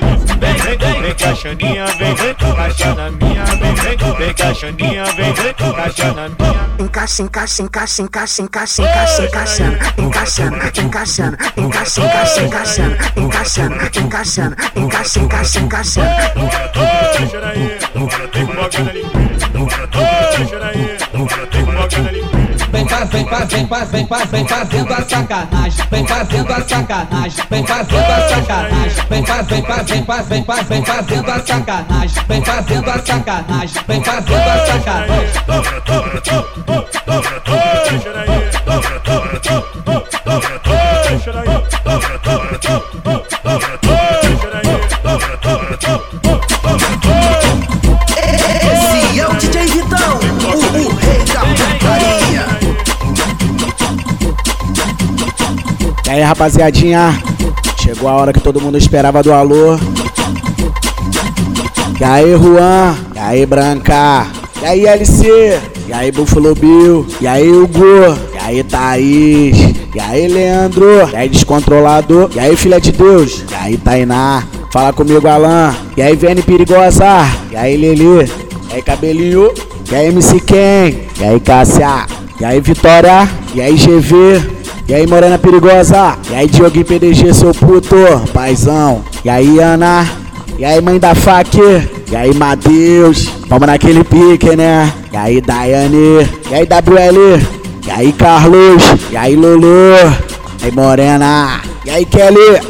[1.20, 1.34] Vem, vem, vem!
[1.34, 2.14] Vem com a Xaninha, vem!
[2.14, 3.74] Vem com a Xana minha, vem!
[3.74, 6.70] Vem vem caixaninha, vem, vem caixa na minha.
[6.78, 9.64] Encaixa, encaixa, encaixa, encaixa, encaixa, encaixa,
[9.98, 10.56] encaixando, encaixando,
[10.86, 16.10] encaixando, encaixa, encaixa, encaixando, encaixando, encaixando, encaixa, encaixa, encaixando.
[17.18, 17.78] Deixa aí,
[18.32, 19.48] tem que bogar na linguiça.
[20.36, 22.39] Deixa aí, tem que bogar na
[22.90, 23.06] linguiça.
[23.10, 26.68] Vem faz, vem faz, vem faz, vem faz, vem fazendo a sacanagem, vem fazendo a
[26.68, 31.30] sacanagem, vem fazendo a sacanagem, vem faz, vem faz, vem faz, vem faz, vem fazendo
[31.30, 35.40] a sacanagem, vem fazendo a sacanagem, vem fazendo a sacanagem.
[56.10, 57.16] E aí, rapaziadinha,
[57.80, 59.78] chegou a hora que todo mundo esperava do alô.
[62.00, 62.96] E aí, Juan?
[63.14, 64.26] E aí, Branca?
[64.60, 65.60] E aí, LC?
[65.86, 67.06] E aí, Buffalo Bill?
[67.20, 68.18] E aí, Hugo?
[68.34, 69.56] E aí, Thaís?
[69.94, 71.08] E aí, Leandro?
[71.12, 72.28] E aí, Descontrolador?
[72.34, 73.44] E aí, Filha de Deus?
[73.48, 74.42] E aí, Tainá?
[74.72, 75.72] Fala comigo, Alan?
[75.96, 77.24] E aí, Vene Perigosa?
[77.52, 78.28] E aí, Lili?
[78.68, 79.54] E aí, Cabelinho?
[79.88, 80.92] E aí, MC Ken?
[81.20, 82.04] E aí, Cássia?
[82.40, 83.28] E aí, Vitória?
[83.54, 84.58] E aí, GV?
[84.90, 86.18] E aí, Morena Perigosa?
[86.28, 87.94] E aí, Diogo PDG, seu puto?
[88.34, 89.04] Paizão?
[89.24, 90.04] E aí, Ana?
[90.58, 91.54] E aí, mãe da fac?
[92.10, 93.28] E aí, Matheus?
[93.46, 94.92] Vamos naquele pique, né?
[95.12, 96.28] E aí, Daiane?
[96.50, 97.40] E aí, WL?
[97.86, 98.82] E aí, Carlos?
[99.12, 99.94] E aí, Lulu?
[100.60, 101.60] E aí, Morena?
[101.84, 102.60] E aí, Kelly?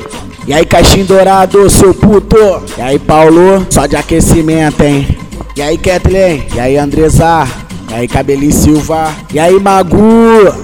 [0.46, 2.36] E aí, Caixinho Dourado, seu puto?
[2.76, 3.66] E aí, Paulo?
[3.70, 5.08] Só de aquecimento, hein?
[5.56, 6.46] E aí, Kathleen?
[6.54, 7.48] E aí, Andresa?
[7.90, 9.12] E aí, Cabelinho Silva?
[9.34, 9.98] E aí, Magu?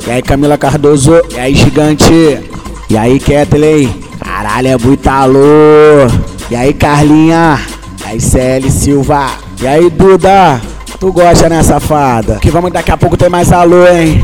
[0.07, 1.21] E aí, Camila Cardoso?
[1.35, 2.12] E aí, Gigante?
[2.89, 3.93] E aí, Kathleen?
[4.21, 6.07] Caralho, é muito alô!
[6.49, 7.61] E aí, Carlinha?
[8.05, 9.27] E aí, CL Silva?
[9.61, 10.61] E aí, Duda?
[11.01, 12.37] Tu gosta, né, safada?
[12.37, 14.23] Que vamos daqui a pouco ter mais alô, hein?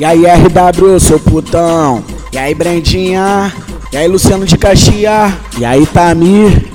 [0.00, 2.02] E aí, RW, seu putão?
[2.32, 3.52] E aí, Brendinha?
[3.92, 5.32] E aí, Luciano de Caxias?
[5.56, 6.66] E aí, Tamir?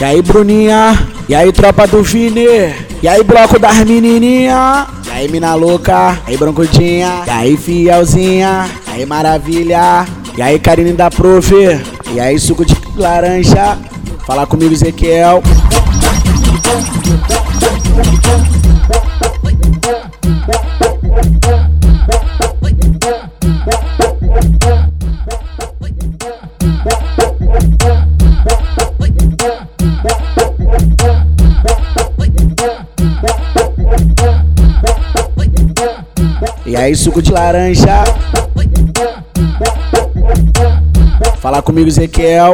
[0.00, 0.96] E aí, Bruninha?
[1.28, 2.46] E aí, tropa do Vini?
[3.02, 4.86] E aí, bloco das menininha?
[5.18, 6.16] Aí, mina louca?
[6.24, 7.24] Aí, broncudinha?
[7.26, 8.70] E aí, fielzinha?
[8.86, 10.06] Aí, maravilha?
[10.36, 11.52] E aí, Karine da Prof?
[12.12, 13.76] E aí, suco de laranja?
[14.24, 15.42] Fala comigo, Ezequiel.
[36.78, 38.04] Aí, suco de laranja?
[41.38, 42.52] Fala comigo, Ezequiel.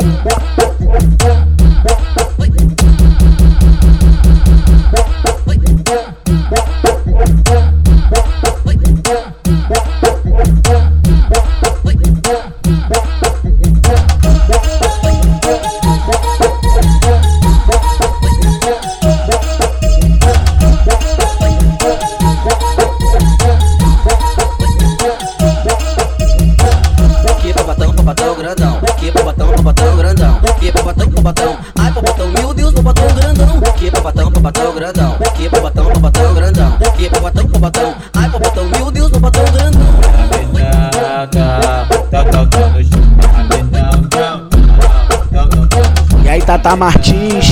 [46.65, 47.51] Tata Martins?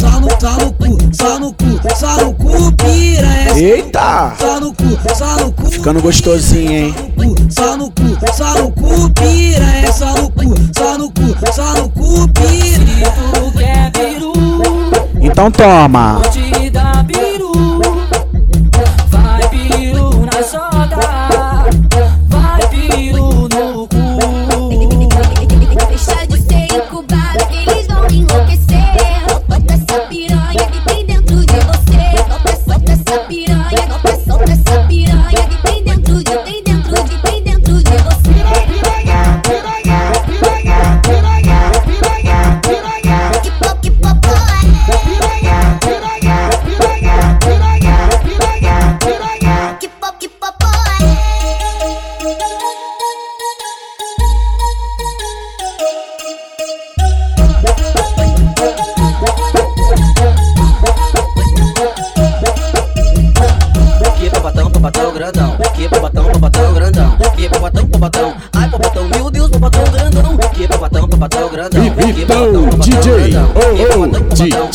[0.00, 3.58] Só no, só no cu, só no cu, só no cu, piranha.
[3.58, 4.34] Eita!
[4.40, 6.94] Só no cu, só no cu, Ficando gostosinho, hein?
[7.50, 9.92] só no cu, só no cu, piranha.
[9.92, 12.26] Só no cu, só no cu, só no cu,
[13.92, 14.32] peru,
[15.20, 16.22] Então toma.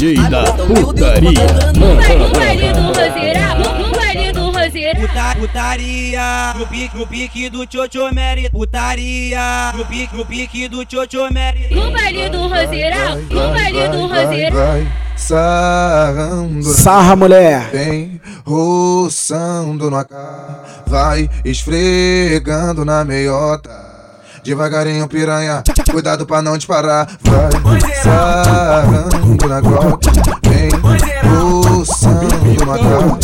[0.02, 1.46] DJ da putaria.
[1.76, 5.00] No baile do Roseira, no baile do Roseira.
[5.00, 8.50] Puta, putaria, no pique, no pique do Chocho Mary.
[8.50, 11.68] Putaria, no pique, no pique do Chocho Mary.
[11.70, 14.56] No baile do Roseira, no baile do Roseira.
[14.56, 16.64] Vai sarrando.
[16.64, 17.70] Sarra, mulher.
[17.72, 20.64] Vem roçando na cara.
[20.88, 23.81] Vai esfregando na meiota.
[24.44, 27.08] Devagarinho, piranha, cuidado pra não disparar.
[27.24, 30.12] Vai sarrando na grota.
[30.44, 30.70] Vem
[31.70, 33.20] roçando na cara.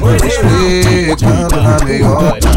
[0.00, 2.48] Vai esfregando na meiota.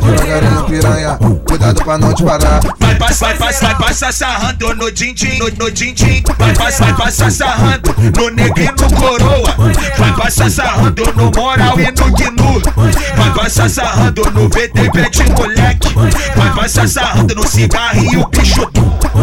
[0.00, 2.60] Devagarinho, piranha, cuidado pra não disparar.
[2.80, 6.32] Vai passar, vai passar, vai passar sarrando no din-din, no, no.
[6.38, 9.54] Vai passar, vai passar sarrando no neguinho no coroa.
[9.98, 12.62] Vai passar sarrando no moral e no gnu.
[13.16, 15.88] Vai passar sarrando no VTV de moleque.
[16.36, 18.70] Vai passar sarrando no cigarrinho bicho.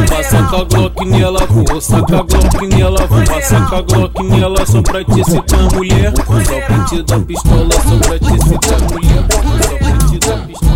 [0.09, 4.81] Passa com a Glock nela, vou sacar a Glock nela, vou a Glock nela só
[4.81, 6.13] pra te citar mulher.
[6.45, 9.25] Só pra te dar pistola, só pra te citar mulher.
[9.31, 10.68] Só pra te dar pistola,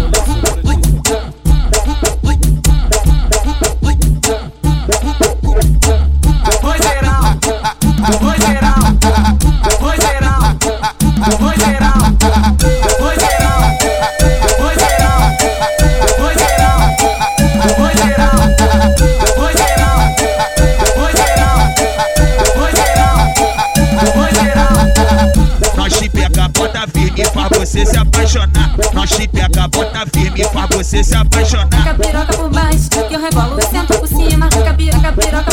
[25.75, 28.75] Nós te pega, bota firme pra você se apaixonar.
[28.93, 31.69] Nós te pega, bota firme pra você se apaixonar.
[31.71, 34.47] Fica piroca por baixo, que eu rebolo e sento por cima.
[34.49, 35.52] Piroca, piroca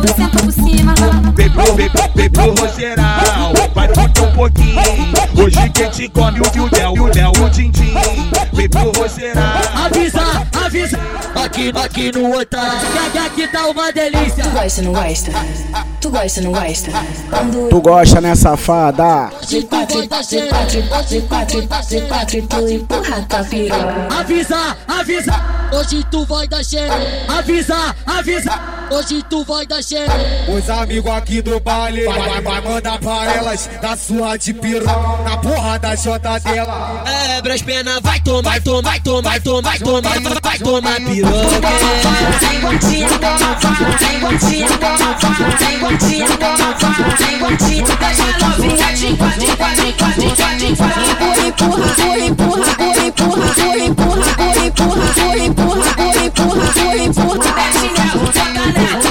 [0.00, 0.94] então senta por cima.
[1.36, 3.52] Pegou, pegou, pegou geral.
[3.74, 4.80] Vai faltar um pouquinho.
[5.36, 7.94] Hoje quem te come o Léo, o Léo, o Dindim.
[8.56, 9.60] Pegou geral.
[9.74, 10.98] Avisa, avisa
[11.44, 12.80] aqui, aqui no otário,
[13.12, 14.44] que aqui tá uma delícia.
[14.44, 15.32] Tu gosta, não gosta?
[16.00, 16.90] Tu gosta, não gosta?
[17.28, 19.30] Quando Tu gosta, né, safada?
[19.46, 20.28] de quatro, de quatro,
[21.08, 24.08] de quatro, de quatro, tu empurra tua piroca.
[24.18, 25.34] Avisa, avisa,
[25.72, 26.96] hoje tu vai dar xereca.
[27.28, 28.60] Avisa, avisa,
[28.90, 30.12] hoje tu vai dar xereca.
[30.48, 35.22] Os amigos aqui do baile vai, vai, vai mandar pra elas da sua de piroca
[35.22, 37.04] na porra da jota dela.
[37.38, 41.60] Abre as penas, vai tomar, vai tomar, vai tomar, vai tomar, vai tomar, vai tomar
[41.60, 42.10] piroca.
[42.40, 43.08] Sem gotinha,
[43.98, 44.68] sem gotinha,
[45.58, 46.28] sem gotinha,
[47.18, 47.86] sem gotinha.
[48.00, 51.40] Deixa a novinha de quatro, de quatro, de quatro, de quatro, de quatro.
[51.40, 51.92] Empurra,
[52.26, 55.08] empurra, empurra, empurra, empurra, empurra,
[55.44, 57.50] empurra, empurra, empurra.
[57.54, 59.09] Desce nela, joga nela, desce nela,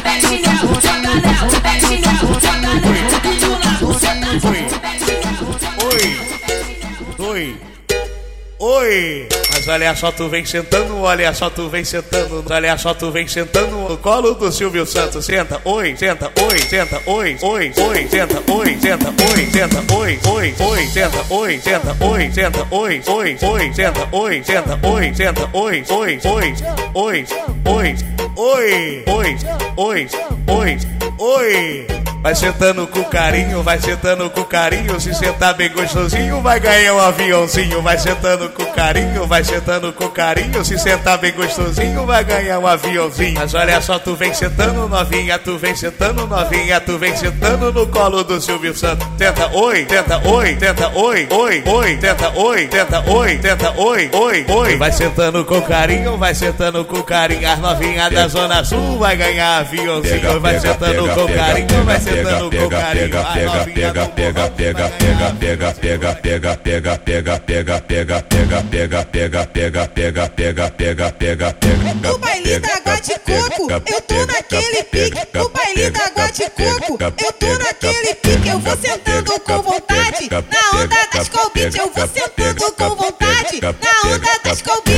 [8.61, 9.25] Oi.
[9.53, 13.25] Mas olha só, tu vem sentando, olha só, tu vem sentando, olha só, tu vem
[13.25, 15.25] sentando no colo do Silvio Santos.
[15.25, 20.53] Senta, oi, senta, oi, senta, oi, oi, oi, senta, oi, senta, oi, senta, oi, oi,
[20.59, 25.83] oi, senta, oi, senta, oi, senta, oi, oi, oi, senta, oi, senta, oi, senta, oi,
[25.89, 26.57] oi, oi,
[26.95, 27.95] oi, oi,
[28.35, 29.37] oi, oi,
[29.77, 30.07] oi,
[30.47, 30.77] oi,
[31.17, 32.18] oi.
[32.21, 34.99] Vai sentando com carinho, vai sentando com carinho.
[34.99, 37.81] Se sentar bem gostosinho, vai ganhar um aviãozinho.
[37.81, 40.65] Vai sentando com carinho, vai sentando com carinho.
[40.65, 43.35] Se sentar bem gostosinho, vai ganhar um aviãozinho.
[43.35, 47.87] Mas olha só, tu vem sentando novinha, tu vem sentando novinha, tu vem sentando no
[47.87, 49.07] colo do Silvio Santos.
[49.17, 54.45] Tenta oi, tenta oi, tenta oi, oi, oi, tenta oi, tenta oi, tenta oi, oi,
[54.49, 54.75] oi.
[54.75, 57.49] Vai sentando com carinho, vai sentando com carinho.
[57.49, 60.41] As novinhas da Zona Sul vai ganhar aviãozinho.
[60.41, 63.17] Vai sentando com carinho, vai sentando com carinho.
[63.19, 69.05] As novinhas do pega, pega, pega, pega, pega, pega, pega, pega, pega, pega, pega, pega,
[69.05, 72.13] pega, pega, pega, pega, pega, pega, pega.
[72.13, 75.37] O baile da água de coco, eu tô naquele pique.
[75.37, 78.49] O baile da água de coco, eu tô naquele pique.
[78.49, 81.77] Eu vou sentando com vontade, na onda das colbit.
[81.77, 84.89] Eu vou sentando com vontade, na onda das colbit.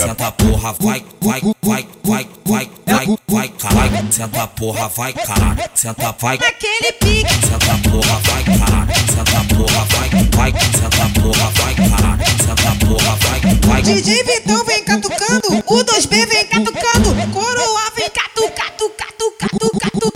[0.00, 4.12] Senta porra, vai, vai, vai, vai, vai, vai, vai, caralho.
[4.12, 5.70] Senta porra, vai, caralho.
[5.74, 6.36] Senta, vai.
[6.38, 7.34] Naquele pique.
[7.46, 8.92] Senta porra, vai, caralho.
[9.14, 10.52] Senta porra, vai, vai.
[10.72, 12.24] Senta porra, vai, caralho.
[12.44, 13.82] Senta porra, vai, vai.
[13.82, 20.12] DJ Vitão vem catucando, o 2B vem catucando, Coroa vem catu, catu, catu, catu, catu.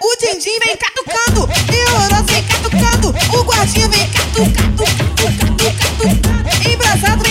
[0.00, 6.68] O Dindim vem catucando, Euros vem catucando, o Guardinha vem catu, catu, catu, catu, catu.
[6.68, 7.25] Embrasado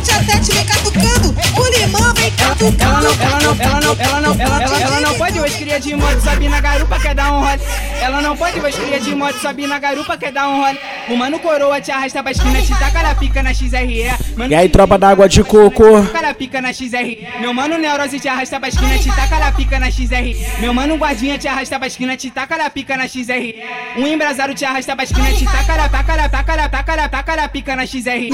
[0.00, 2.80] Tete a tete vem catucando, o Limão vem catucando.
[2.80, 5.29] Ela não, ela não, ela não, ela não, ela, ela, não pode
[5.70, 7.60] cria de moto, sobe na garupa, quer dar um role.
[8.02, 10.78] Ela não pode os cria de moto, sobe na garupa, quer dar um role.
[11.08, 14.10] O mano coroa te arrasta pra esquina, te taca na pica na XRE.
[14.36, 16.02] Mano, E aí, tropa d'água de coco?
[16.06, 17.28] taca na pica na XRE.
[17.40, 20.46] Meu mano Neurose te arrasta pra esquina, te taca na pica na XRE.
[20.58, 23.62] Meu mano Guardinha te arrasta pra esquina, te taca na pica na XRE.
[23.96, 27.08] Um embrasado te arrasta pra esquina, te taca na taca na taca na taca na
[27.08, 28.30] taca na pica na XRE.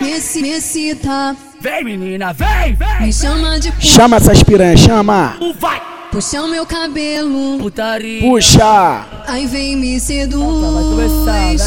[0.00, 1.36] Me, me excita.
[1.60, 3.00] Vem menina, vem, vem.
[3.00, 3.72] Me chama de.
[3.80, 5.36] Chama essas piranhas, chama!
[6.12, 7.56] Puxa o meu cabelo.
[7.58, 8.20] Putaria.
[8.20, 9.06] Puxa!
[9.26, 11.62] Aí vem me seduz.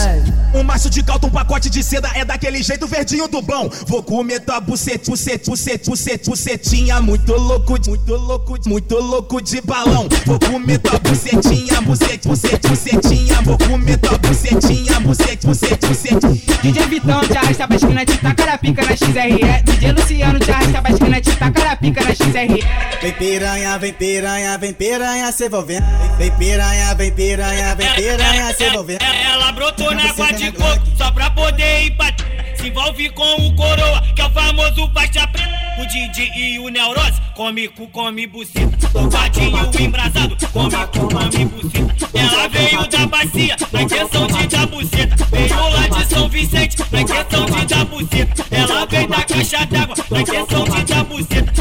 [0.55, 3.69] Um maço de caldo, um pacote de seda é daquele jeito verdinho do bom.
[3.87, 7.01] Vou comer tua bucete, bucete, bucete, bucete, bucetinha.
[7.01, 10.07] Muito louco, muito louco, muito louco de balão.
[10.25, 13.41] Vou comer tua bucetinha, bucete, bucete, bucetinha.
[13.41, 16.45] Vou comer tua bucetinha, bucete, bucete, bucete.
[16.63, 19.63] DJ Vitão te arrasta pra esquina, te taca na pica na XRE.
[19.65, 22.63] DJ Luciano te arrasta pra esquina, te taca na pica na XRE.
[23.01, 25.85] Vem piranha, vem piranha, vem piranha, se envolvendo.
[26.17, 29.01] Vem piranha, vem piranha, vem piranha, se envolvendo.
[29.03, 32.27] Ela brotou na água de coco só pra poder empatar.
[32.55, 35.49] Se envolve com o coroa, que é o famoso faixa preta.
[35.79, 38.77] O Didi e o Neurose, come cu, come buceta.
[38.93, 42.09] O Vadinho embrasado, come cu, come buceta.
[42.13, 45.15] Ela veio da bacia, na intenção de dar buceta.
[45.31, 48.45] Veio lá de São Vicente, na intenção de dar buceta.
[48.51, 51.54] Ela veio da caixa d'água, na intenção de dar buceta.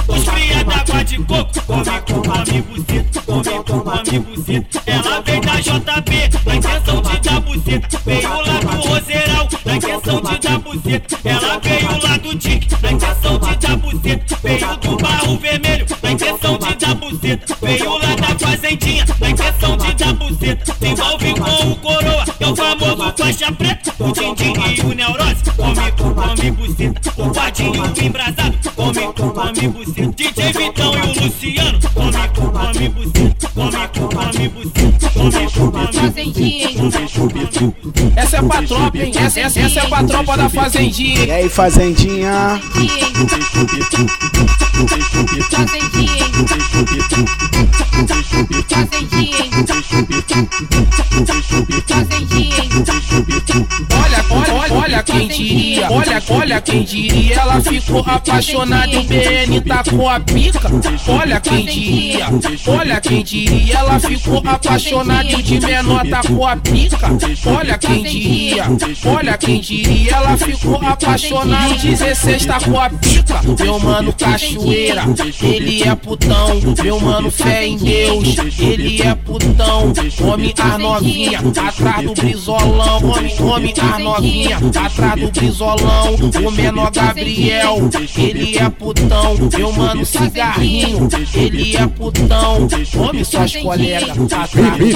[0.85, 4.82] D'água de coco, come cu, come buceta.
[4.87, 8.01] Ela veio da JB, na intenção de dar buceta.
[8.05, 11.18] Veio lá do Roseirão, na intenção de dar buceta.
[11.24, 14.39] Ela veio lá do Tic, na intenção de dar buceta.
[14.43, 17.57] Veio do Barro Vermelho, na intenção de dar buceta.
[17.62, 20.74] Veio lá da Fazendinha, na intenção de dar buceta.
[20.78, 23.84] Se envolve com o Coroa, é o famoso faixa preta.
[23.97, 27.12] O Dindim e o Neurose, come come buceta.
[27.16, 30.12] O Vadinho embrasado, come come buceta.
[30.16, 32.53] DJ Vitão e o Luciano, come come
[38.16, 39.12] Essa é pra tropa, hein?
[39.16, 41.24] Essa, essa, essa é pra tropa da Fazendinha.
[41.24, 42.61] E aí, fazendinha?
[53.95, 59.61] Olha, olha, olha, quem diria, olha, olha quem diria, ela ficou apaixonada e o BN
[59.61, 60.70] tacou a pica.
[61.09, 62.26] Olha quem diria,
[62.78, 67.10] olha quem diria, ela ficou apaixonada de menor tacou a pica.
[67.46, 68.64] Olha quem diria,
[69.06, 73.40] olha quem diria, ela ficou apaixonada e o 16 tacou a pica.
[73.62, 75.02] Meu mano Cachoeira,
[75.42, 76.60] ele é putão.
[76.82, 79.92] Meu mano fé em Deus, ele é putão.
[80.20, 83.04] Homem as novinha, atrás do brizolão.
[83.04, 86.14] Homem, homem as novinha, atrás do brizolão.
[86.44, 89.36] O menor Gabriel, ele é putão.
[89.56, 92.63] Meu mano Cigarrinho, ele é putão.
[92.96, 94.16] Homem suas colegas,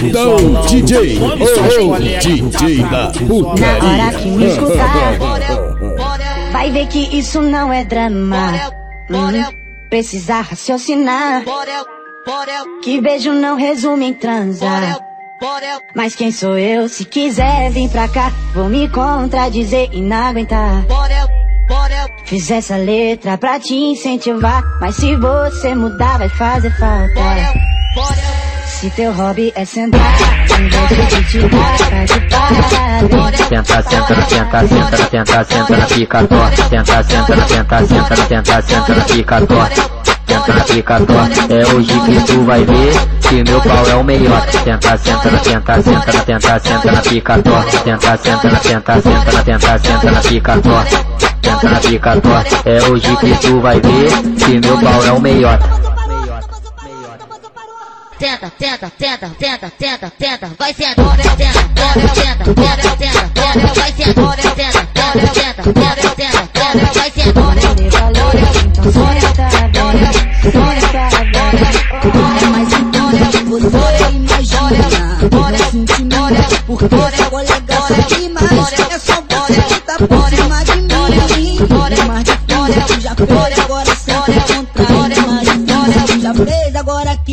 [0.03, 0.37] Então.
[0.69, 3.83] DJ, Homem suas colegas, DJ da putaria.
[3.83, 5.19] Na hora que me escutar,
[6.53, 8.53] vai ver que isso não é drama.
[9.11, 9.55] Hum,
[9.91, 11.45] precisa raciocinar.
[12.83, 14.99] Que beijo não resume em transar.
[15.95, 16.89] Mas quem sou eu?
[16.89, 20.85] Se quiser vir pra cá, vou me contradizer e não aguentar.
[22.25, 27.21] Fiz essa letra pra te incentivar, mas se você mudar vai fazer falta.
[28.67, 30.01] Se teu hobby é sentar,
[30.61, 33.39] em vez de te dar, vai te parar.
[33.49, 36.69] Tenta, senta, senta, na tenta, senta na pica torta.
[36.69, 39.98] Tenta, senta, na tenta, senta, tenta, senta na pica torta.
[40.29, 41.55] Tenta na pica torta.
[41.55, 44.47] É hoje que tu vai ver que meu pau é o melhor.
[44.63, 47.79] Tenta, senta, na tenta, senta, na tenta, senta na pica torta.
[47.79, 51.05] Tenta, senta, na tenta, senta, na tenta, senta na torta.
[51.41, 52.69] Tenta na torta.
[52.69, 54.11] É hoje que tu vai ver
[54.45, 55.59] que meu pau é o melhor.
[58.19, 63.93] Tenta, tenta, tenta, tenta, tenta, tenta, vai ser tenta, tenta, tenta, tenta, tenta, tenta, vai
[63.93, 64.87] ser tenta, tenta,
[65.33, 66.48] tenta, tenta, tenta,
[70.53, 72.13] tá bem.
[72.53, 73.11] Mas então
[73.45, 78.73] você imagina, bora sentimento, porque seu colega sabe mais.
[78.91, 80.77] É só você que tá por cima de
[81.37, 81.67] mim.
[81.67, 83.88] Bora mais tu já fez, agora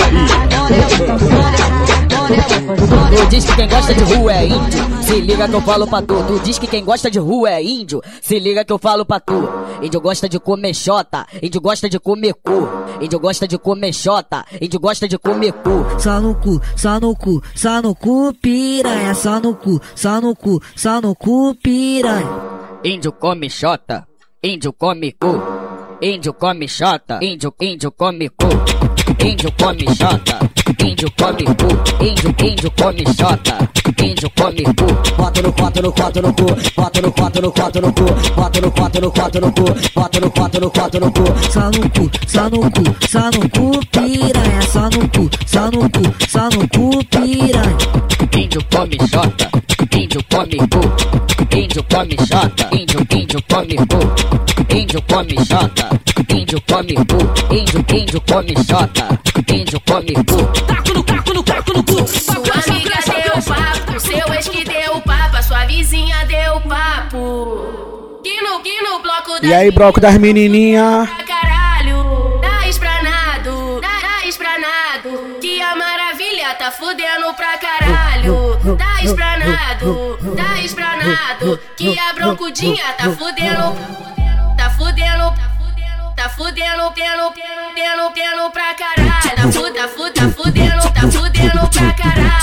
[0.48, 2.07] bora, então bora.
[2.28, 5.02] Tu diz que quem gosta de rua é índio.
[5.02, 6.22] Se liga que eu falo pra tu.
[6.24, 8.02] Tu diz que quem gosta de rua é índio.
[8.20, 9.48] Se liga que eu falo pra tu.
[9.80, 11.26] Índio gosta de comer xota.
[11.42, 12.68] Índio gosta de comer cu.
[13.00, 14.44] Índio gosta de comer xota.
[14.60, 15.86] Índio gosta de comer cu.
[15.98, 19.14] Só no cu, só no cu, só no cu, piranha.
[19.14, 22.28] Só no cu, só no cu, só no cu, piranha.
[22.84, 24.06] Índio come xota.
[24.42, 25.42] Índio come cu.
[26.02, 27.20] Índio come xota.
[27.22, 28.87] Índio, índio come cu.
[29.24, 30.38] Índio come xota.
[30.84, 32.04] Índio come cu.
[32.04, 33.70] Índio, índio come xota.
[34.02, 34.86] Índio come cu.
[35.16, 36.44] Bota no quatro no quatro no cu.
[36.76, 38.04] Bota no quatro no quatro no cu.
[38.34, 39.64] Bota no quatro no quatro no cu.
[39.94, 41.24] Bota no quatro no quatro no cu.
[41.50, 44.62] Só no cu, só no cu, só no cu, piranha.
[44.62, 48.27] Só no cu, só no cu, só no cu, piranha.
[48.38, 49.50] Índio come xota.
[49.96, 51.56] Índio come cu.
[51.56, 52.68] Índio come xota.
[52.70, 54.74] Índio, índio come cu.
[54.76, 55.88] Índio come xota.
[56.28, 57.52] Índio come cu.
[57.52, 59.20] Índio, índio come xota.
[59.52, 60.36] Índio come cu.
[60.68, 62.06] Taco no caco no caco no cu.
[62.06, 68.20] Sua amiga deu papo, seu ex que deu papo, sua vizinha deu papo.
[68.22, 71.08] Que no, que no bloco da E aí, broco das menininha?
[76.68, 78.58] Tá fudendo pra caralho.
[78.76, 81.58] Dá espranado, dá espranado.
[81.76, 85.34] Que a broncudinha tá fudendo, tá fudendo, tá fudendo,
[86.92, 87.32] pelo,
[87.74, 89.36] pelo, pelo pra caralho.
[89.36, 92.38] Tá fu, tá fu, tá fudendo, tá fudendo pra caralho.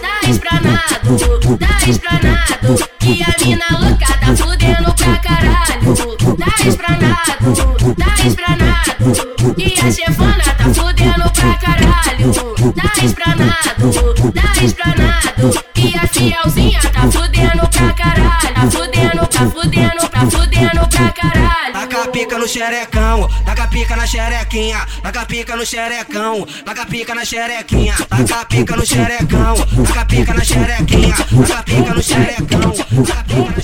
[0.00, 2.88] Dá, dá espranado, dá espranado.
[2.98, 5.96] Que a mina louca tá fudendo pra caralho.
[6.36, 9.54] Dá espranado, dá espranado.
[9.54, 12.32] Que a chefona tá fudendo pra caralho.
[12.74, 15.64] Dá espranado, dá espranado.
[15.74, 18.54] Que a fielzinha tá fudendo pra caralho.
[18.54, 21.65] Tá fudendo, tá fudendo, tá fudendo pra caralho.
[21.96, 27.24] Taca pica no xerecão, taca pica na xerequinha, taca pica no xerecão, taca pica na
[27.24, 29.54] xerequinha, taca pica no xerecão,
[29.86, 31.14] taca pica na xerequinha,
[31.48, 32.70] taca pica no xerecão,
[33.02, 33.62] taca pica no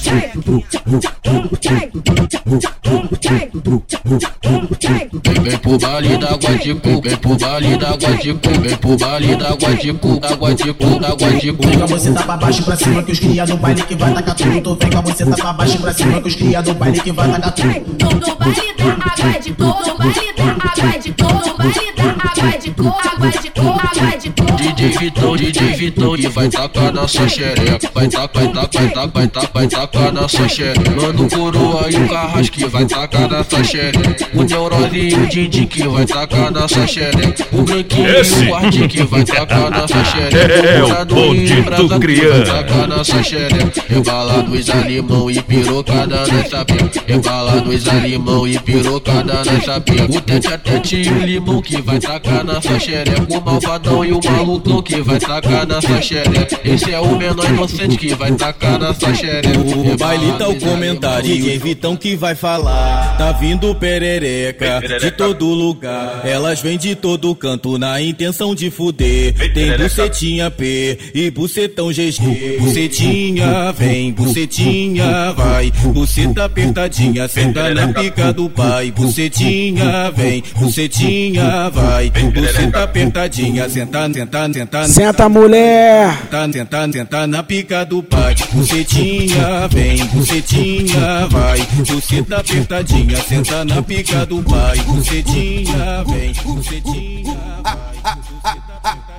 [5.43, 10.20] Vem pro baile da Guadicu, vem pro baile da Guadicu, vem pro baile da Guadicu,
[10.20, 11.66] da Guadicu, da Guadicu.
[11.66, 14.14] Vem com a buceta pra baixo pra cima que os cria do baile que vai
[14.14, 14.76] tacar tudo.
[14.76, 17.12] Tu vem com a buceta pra baixo pra cima que os cria do baile que
[17.12, 18.22] vai tacar tudo.
[18.23, 22.05] No baile da água de coco, no baile da água de coco, no baile da
[22.05, 24.53] água de coco, água de coco, água de coco.
[24.53, 27.91] DJ Vitão, DJ Vitão, e vai tacar na sua xereca.
[27.93, 30.91] Vai tacar, vai tacar, vai tacar, vai tacar, vai na sua xereca.
[30.93, 34.29] Mano coroa e o carrasque vai tacar na sua xereca.
[34.35, 37.47] O Neurose e o Didi que vai tacar na sua xereca.
[37.53, 40.68] O Branquinho e o Guardi que vai tacar na sua xereca.
[40.68, 42.53] É o bonde e do criança.
[42.53, 43.85] Vai tacar na sua xereca.
[43.89, 47.03] Rebalados alimão e pirocada nessa pica.
[47.07, 50.05] Rebalados alimão e pirocada nessa pica.
[50.05, 53.26] O tete a tete e o limão que vai tacar na sua xereca.
[53.28, 56.61] O malvadão e o malucão que vai tacar na sua xereca.
[56.64, 59.59] Esse é o menor inocente que vai tacar na sua xereca.
[59.59, 63.16] O baile tá o comentário, DJ Vitão que vai falar.
[63.16, 66.22] Tá vindo perereca de todo lugar.
[66.24, 69.34] Elas vêm de todo canto na intenção de fuder.
[69.55, 72.59] Tem bucetinha P e bucetão GG.
[72.59, 75.70] Bucetinha vem, bucetinha vai.
[75.92, 78.90] Buceta apertadinha, senta na pica do pai.
[78.90, 82.11] Bucetinha vem, bucetinha vai.
[82.11, 84.88] Buceta apertadinha, senta, senta, senta.
[84.88, 86.16] Senta, mulher.
[86.30, 88.34] Senta, senta, senta na pica do pai.
[88.53, 91.66] Bucetinha vem, bucetinha vai.
[91.72, 94.78] Buceta apertadinha, senta na pica do pai.
[94.78, 97.62] Bucetinha vem, bucetinha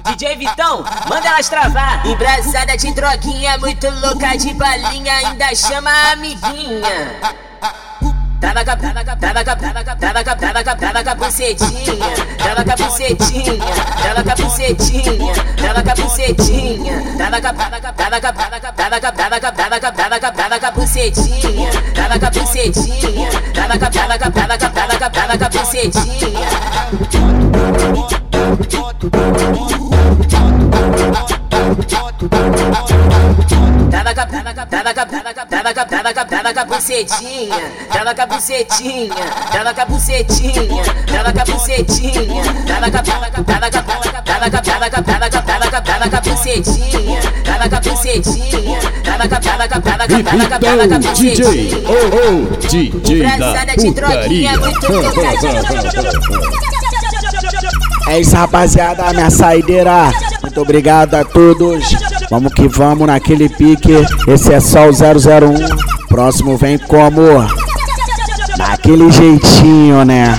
[0.05, 2.05] DJ Vitão, manda elas travar.
[2.05, 7.21] Embrasada de droguinha, muito louca de balinha, ainda chama a amiguinha
[8.43, 11.95] trava com trava com trava com trava com trava com a bucetinha,
[12.37, 13.55] trava com a bucetinha,
[14.01, 18.99] trava com a bucetinha, trava com a bucetinha, trava com trava com trava com trava
[18.99, 23.89] com trava com trava com trava com a bucetinha, trava com a bucetinha, trava com
[23.89, 26.33] trava com com a bucetinha.
[34.93, 35.22] Com
[36.84, 39.15] bucetinha, trava com a bucetinha,
[39.51, 43.71] trava com a bucetinha, trava com a bucetinha, trava com a trava com a trava
[43.71, 46.09] com a trava com a trava com a trava com a trava com a trava
[46.09, 50.15] com a bucetinha, trava com a bucetinha, trava com a trava com a trava com
[50.15, 51.77] a trava com a trava com a Então, bucetinha.
[51.88, 54.51] oh oh, DJ da putaria.
[58.09, 60.11] É isso, rapaziada, minha saideira.
[60.41, 61.86] Muito obrigado a todos.
[62.29, 63.93] Vamos que vamos naquele pique.
[64.27, 65.92] Esse é só o 001.
[66.14, 67.22] Próximo vem como?
[68.55, 70.38] Daquele jeitinho, né?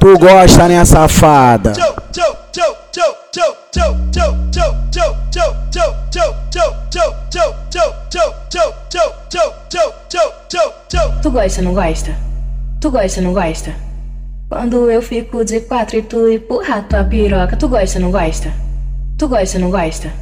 [0.00, 1.74] Tu gosta, né, safada?
[11.20, 12.16] Tu gosta, não gosta?
[12.80, 13.74] Tu gosta, não gosta?
[14.48, 18.50] Quando eu fico de quatro e tu empurra tua piroca, tu gosta, não gosta?
[19.18, 20.12] Tu gosta, não gosta?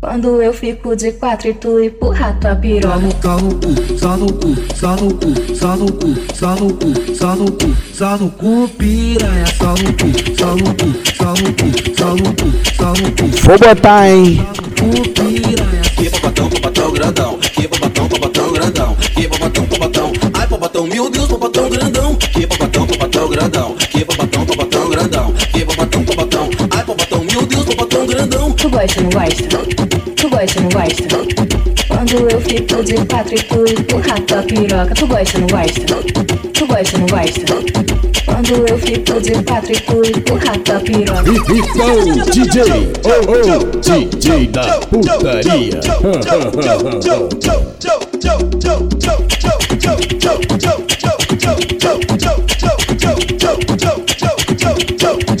[0.00, 2.98] Quando eu fico de quatro e tu empurra tua piroca.
[3.20, 7.14] Só no cu, só no cu, só no cu, só no cu, só no cu,
[7.14, 11.52] só no cu, só no cu, piranha, só no cu, só no cu, só no
[11.52, 13.26] cu, só no cu, só no cu.
[13.42, 14.46] Vou botar, hein?
[14.80, 15.82] Cu, piranha.
[15.94, 17.38] Que babatão, babatão grandão.
[17.38, 18.96] Que babatão, babatão grandão.
[19.14, 20.12] Que babatão, babatão.
[20.32, 22.16] Ai, babatão, meu Deus, babatão grandão.
[22.16, 23.76] Que babatão, babatão grandão.
[23.76, 24.21] Que babatão,
[27.72, 28.50] Deus, babatão grandão.
[28.52, 29.58] Tu gosta, não gosta?
[30.16, 31.04] Tu gosta, não gosta?
[31.88, 35.80] Quando eu fico de quatro e tu empurra piroca, tu gosta, não gosta?
[36.52, 37.54] Tu gosta, não gosta?
[38.24, 41.30] Quando eu fico de quatro e tu empurra piroca.
[41.52, 42.62] Então, DJ,
[43.04, 45.80] oh oh, DJ da putaria.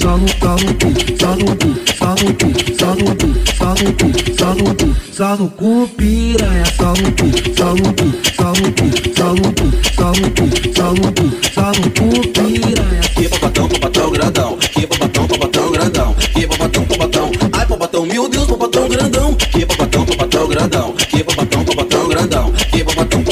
[0.02, 0.88] Só no, cu,
[1.20, 1.68] só no cu,
[2.22, 4.08] no cu, só no cu, só no cu,
[4.38, 8.06] só no cu, só no cu, piranha, só no cu, só no cu,
[8.36, 9.66] só no cu, só no cu,
[9.96, 13.00] só no cu, só no cu, só no cu, piranha.
[13.16, 14.56] Que babatão, babatão grandão.
[14.56, 16.14] Que babatão, babatão grandão.
[16.14, 17.30] Que babatão, babatão.
[17.52, 19.34] Ai, babatão, meu Deus, babatão grandão.
[19.34, 20.92] Que babatão, babatão grandão.
[20.92, 22.52] Que babatão, babatão grandão.
[22.70, 23.28] Que babatão.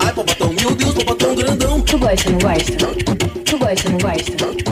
[0.00, 0.12] Ai,
[0.60, 0.94] meu Deus,
[1.34, 1.80] grandão.
[1.82, 2.86] Tu gosta, não gosta?
[3.44, 4.71] Tu gosta, não gosta?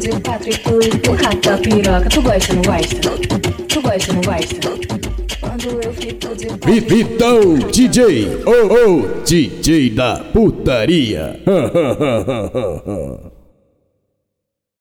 [0.00, 3.10] De quatro e tu empurra tua piroca, tu gosta, não gosta?
[3.68, 4.70] Tu gosta, não gosta?
[5.40, 11.40] Quando eu fico de quatro DJ, oh oh, DJ da putaria.